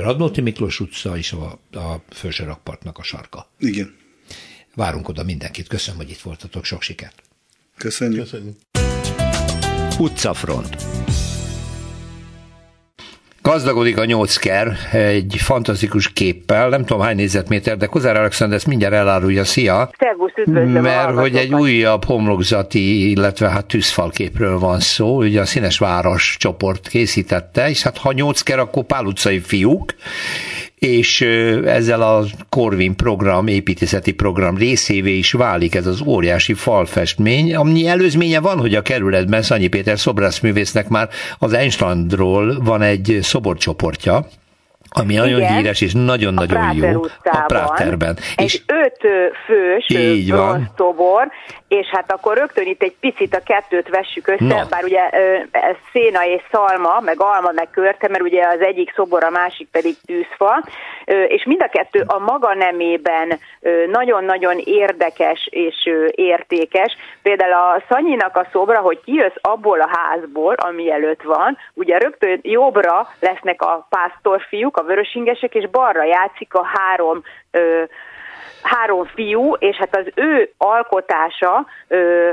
[0.00, 3.50] Radnóti Miklós utca és a, a Főső rakpartnak a sarka.
[3.58, 3.94] Igen.
[4.74, 5.68] Várunk oda mindenkit.
[5.68, 6.64] Köszönöm, hogy itt voltatok.
[6.64, 7.22] Sok sikert.
[7.76, 8.20] Köszönjük.
[8.20, 8.56] Köszönjük.
[9.98, 10.97] Utcafront.
[13.48, 18.94] Gazdagodik a nyolcker egy fantasztikus képpel, nem tudom hány négyzetméter, de Kozár Alexander ezt mindjárt
[18.94, 19.90] elárulja, szia!
[19.98, 20.32] Szervusz,
[20.82, 26.88] Mert hogy egy újabb homlokzati, illetve hát tűzfalképről van szó, ugye a Színes Város csoport
[26.88, 29.94] készítette, és hát ha nyolcker, akkor Pál utcai fiúk,
[30.78, 31.20] és
[31.64, 38.40] ezzel a Corvin program, építészeti program részévé is válik ez az óriási falfestmény, ami előzménye
[38.40, 41.08] van, hogy a kerületben Szanyi Péter szobrászművésznek már
[41.38, 44.26] az Einsteinról van egy szoborcsoportja,
[44.88, 47.02] ami Igen, nagyon híres és nagyon-nagyon jó.
[47.22, 48.16] a Práterben.
[48.36, 49.00] Egy és öt
[49.46, 50.70] fős így van.
[50.76, 51.28] szobor,
[51.68, 54.66] és hát akkor rögtön itt egy picit a kettőt vessük össze, Na.
[54.70, 55.08] bár ugye
[55.50, 59.68] ez széna és szalma, meg alma, meg körte, mert ugye az egyik szobor, a másik
[59.70, 60.64] pedig tűzfa,
[61.28, 63.38] és mind a kettő a maga nemében
[63.90, 66.96] nagyon-nagyon érdekes és értékes.
[67.22, 72.40] Például a Szanyinak a szobra, hogy kijössz abból a házból, ami előtt van, ugye rögtön
[72.42, 77.22] jobbra lesznek a pásztorfiúk, a vörösingesek, és balra játszik a három
[78.62, 82.30] három fiú, és hát az ő alkotása ö,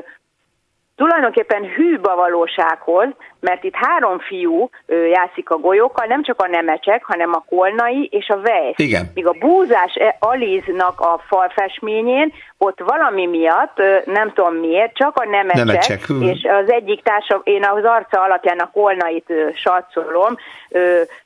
[0.96, 3.08] tulajdonképpen hűbb a valósághoz,
[3.46, 4.70] mert itt három fiú
[5.12, 8.80] játszik a golyókkal, nem csak a nemecsek, hanem a kolnai és a vejsz.
[8.80, 9.12] Igen.
[9.14, 15.26] Míg a búzás e, Aliznak a falfestményén ott valami miatt, nem tudom miért, csak a
[15.26, 16.00] nemecsek, nemecsek.
[16.20, 20.36] és az egyik társa, én az arca alapján a kolnait satszolom,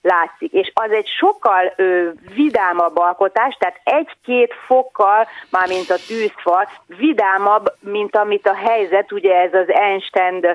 [0.02, 0.52] látszik.
[0.52, 1.74] És az egy sokkal
[2.36, 9.54] vidámabb alkotás, tehát egy-két fokkal, mármint a tűzfal, vidámabb, mint amit a helyzet, ugye ez
[9.54, 10.46] az Einstein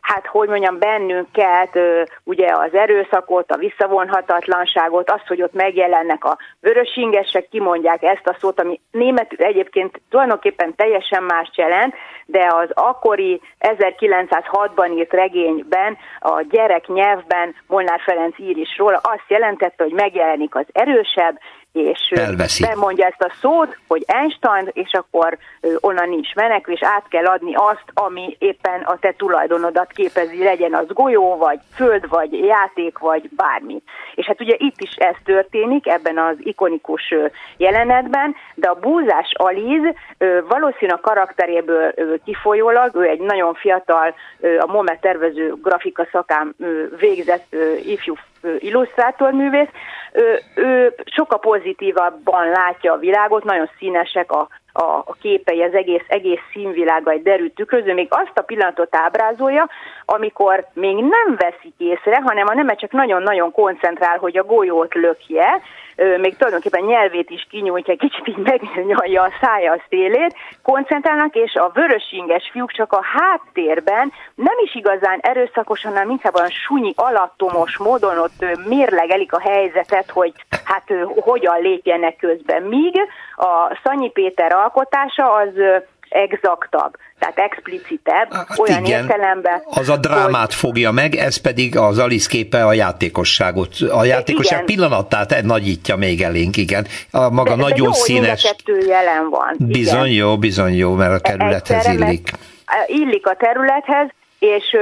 [0.00, 1.78] hát hogy mondjam, bennünket,
[2.24, 8.60] ugye az erőszakot, a visszavonhatatlanságot, azt, hogy ott megjelennek a vörösingesek, kimondják ezt a szót,
[8.60, 11.94] ami németül egyébként tulajdonképpen teljesen más jelent,
[12.26, 19.24] de az akkori 1906-ban írt regényben, a gyerek nyelvben Molnár Ferenc ír is róla, azt
[19.28, 21.38] jelentette, hogy megjelenik az erősebb,
[21.72, 22.64] és Elveszi.
[22.66, 25.38] bemondja ezt a szót, hogy Einstein, és akkor
[25.80, 30.86] onnan nincs menekvés, át kell adni azt, ami éppen a te tulajdonodat képezi, legyen az
[30.88, 33.82] golyó, vagy föld, vagy játék, vagy bármi.
[34.14, 37.14] És hát ugye itt is ez történik, ebben az ikonikus
[37.56, 39.94] jelenetben, de a búzás Aliz
[40.48, 41.94] valószínűleg a karakteréből
[42.24, 44.14] kifolyólag, ő egy nagyon fiatal,
[44.58, 46.54] a MOME tervező grafika szakán
[46.98, 48.14] végzett ifjú
[48.58, 49.68] illusztrátorművész,
[50.12, 56.04] ő, ő sokkal pozitívabban látja a világot, nagyon színesek a, a, a képei, az egész,
[56.08, 59.68] egész színvilága egy derült tükröző, még azt a pillanatot ábrázolja,
[60.04, 65.62] amikor még nem veszik észre, hanem a neme csak nagyon-nagyon koncentrál, hogy a golyót lökje,
[65.96, 71.70] még tulajdonképpen nyelvét is kinyújtja, kicsit így megnyalja a szája a szélét, koncentrálnak, és a
[71.74, 78.18] vörösinges fiúk csak a háttérben nem is igazán erőszakosan, hanem inkább olyan sunyi, alattomos módon
[78.18, 80.32] ott mérlegelik a helyzetet, hogy
[80.64, 82.62] hát hogyan lépjenek közben.
[82.62, 82.96] Míg
[83.36, 89.62] a Szanyi Péter alkotása az exaktabb, tehát explicitebb, hát olyan igen, értelemben.
[89.64, 90.54] Az a drámát hogy...
[90.54, 94.66] fogja meg, ez pedig az Alice képe a játékosságot, a játékosság igen.
[94.66, 96.86] pillanatát nagyítja még elénk, igen.
[97.10, 98.42] A maga de, nagyon de jó, színes.
[98.42, 99.56] kettő jelen van.
[99.58, 100.26] Bizony igen.
[100.26, 102.30] jó, bizony jó, mert a területhez illik.
[102.86, 104.08] Illik a területhez,
[104.38, 104.76] és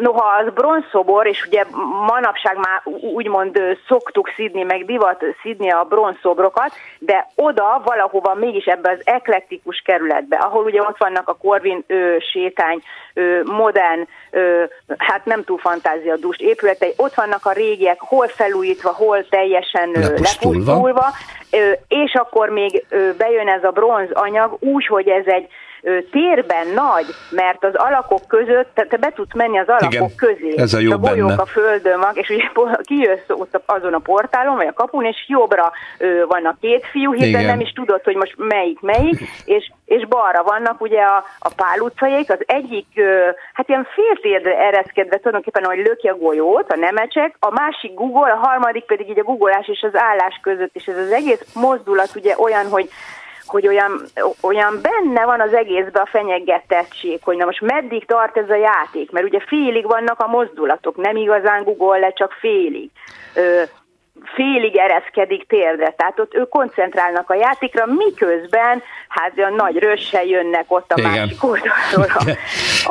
[0.00, 1.64] noha az bronzszobor, és ugye
[2.06, 2.80] manapság már
[3.14, 3.58] úgymond
[3.88, 10.36] szoktuk szidni, meg divat szidni a bronzszobrokat, de oda valahova mégis ebbe az eklektikus kerületbe,
[10.36, 12.82] ahol ugye ott vannak a Korvin ő, sétány,
[13.14, 19.28] ő, modern, ő, hát nem túl fantáziadús épületei, ott vannak a régiek, hol felújítva, hol
[19.28, 21.06] teljesen lepusztulva, lepusztulva
[21.88, 25.48] és akkor még bejön ez a bronz anyag úgy, hogy ez egy
[26.10, 30.54] térben nagy, mert az alakok között, te be tudsz menni az alakok Igen, közé.
[30.56, 31.42] Ez a jó a bolyók benne.
[31.42, 32.44] a földön van, és ugye
[32.82, 35.72] kijössz ott azon a portálon, vagy a kapun, és jobbra
[36.28, 39.20] van a két fiú, hiszen nem is tudod, hogy most melyik melyik,
[39.56, 42.86] és, és balra vannak ugye a, a Pál utcaiak, az egyik,
[43.52, 48.46] hát ilyen féltérdre ereszkedve tulajdonképpen, hogy löki a golyót, a nemecsek, a másik Google, a
[48.46, 52.34] harmadik pedig így a googolás és az állás között, és ez az egész mozdulat ugye
[52.38, 52.88] olyan, hogy
[53.50, 54.02] hogy olyan,
[54.40, 59.10] olyan benne van az egészben a fenyegetettség, hogy na most meddig tart ez a játék,
[59.10, 62.90] mert ugye félig vannak a mozdulatok, nem igazán Google le, csak félig.
[64.34, 70.64] Félig ereszkedik térdre, tehát ott ők koncentrálnak a játékra, miközben hát olyan nagy rössel jönnek
[70.68, 71.10] ott a Igen.
[71.10, 72.30] másik oldalról a,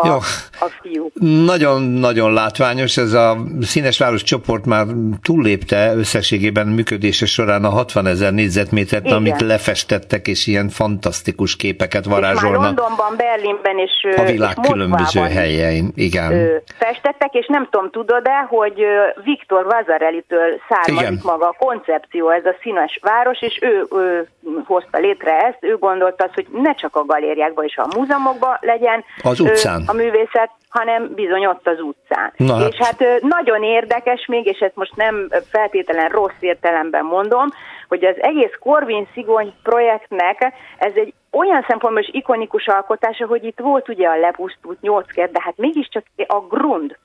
[0.01, 0.15] a, Jó.
[0.59, 1.11] a fiúk.
[1.45, 4.85] Nagyon-nagyon látványos, ez a Színesváros csoport már
[5.21, 9.17] túllépte összességében működése során a 60 ezer négyzetmétert, Igen.
[9.17, 12.59] amit lefestettek, és ilyen fantasztikus képeket varázsolnak.
[12.59, 16.61] És már Londonban, Berlinben és A világ és különböző helyein, igen.
[16.77, 18.83] Festettek, és nem tudom, tudod-e, hogy
[19.23, 21.31] Viktor Vazarelitől származik Igen.
[21.31, 24.27] maga a koncepció, ez a színes város, és ő, ő
[24.65, 29.03] hozta létre ezt, ő gondolta azt, hogy ne csak a galériákban és a múzeumokban legyen
[29.23, 29.83] az utcán.
[29.87, 32.33] a művészet, hanem bizony ott az utcán.
[32.37, 32.69] Na hát.
[32.69, 37.47] És hát nagyon érdekes még, és ezt most nem feltételen rossz értelemben mondom,
[37.87, 43.59] hogy az egész Korvin Szigony projektnek ez egy olyan szempontból is ikonikus alkotása, hogy itt
[43.59, 46.97] volt ugye a lepusztult nyolckert, de hát mégiscsak a grund,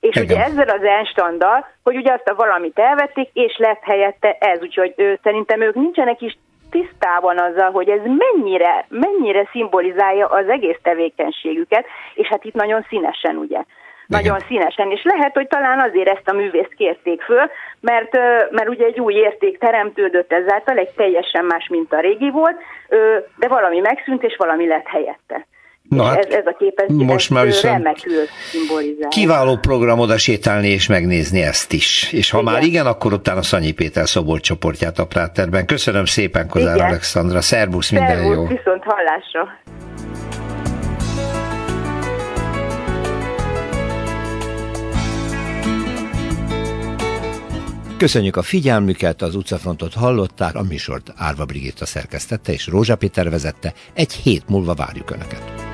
[0.00, 0.24] és Igen.
[0.24, 4.94] ugye ezzel az enstanddal, hogy ugye azt a valamit elvették, és lett helyette ez, úgyhogy
[4.96, 6.38] ő, szerintem ők nincsenek is
[6.70, 13.36] tisztában azzal, hogy ez mennyire, mennyire szimbolizálja az egész tevékenységüket, és hát itt nagyon színesen,
[13.36, 13.62] ugye.
[14.06, 18.12] Nagyon színesen, és lehet, hogy talán azért ezt a művészt kérték föl, mert,
[18.50, 22.56] mert ugye egy új érték teremtődött ezáltal, egy teljesen más, mint a régi volt,
[23.36, 25.46] de valami megszűnt, és valami lett helyette.
[25.88, 29.08] Na hát, ez, ez a kép, ez, most már viszont remekül szimbolizál.
[29.08, 32.12] Kiváló program oda sétálni és megnézni ezt is.
[32.12, 32.52] És ha igen.
[32.52, 35.66] már igen, akkor utána Szanyi Péter Szobor csoportját a Práterben.
[35.66, 36.86] Köszönöm szépen, Kozár igen.
[36.88, 37.40] Alexandra.
[37.40, 38.46] Szervusz, minden Szervusz, jó.
[38.46, 39.48] viszont hallásra.
[47.98, 53.72] Köszönjük a figyelmüket, az utcafrontot hallották, a műsort Árva Brigitta szerkesztette és Rózsa Péter vezette.
[53.94, 55.67] Egy hét múlva várjuk Önöket.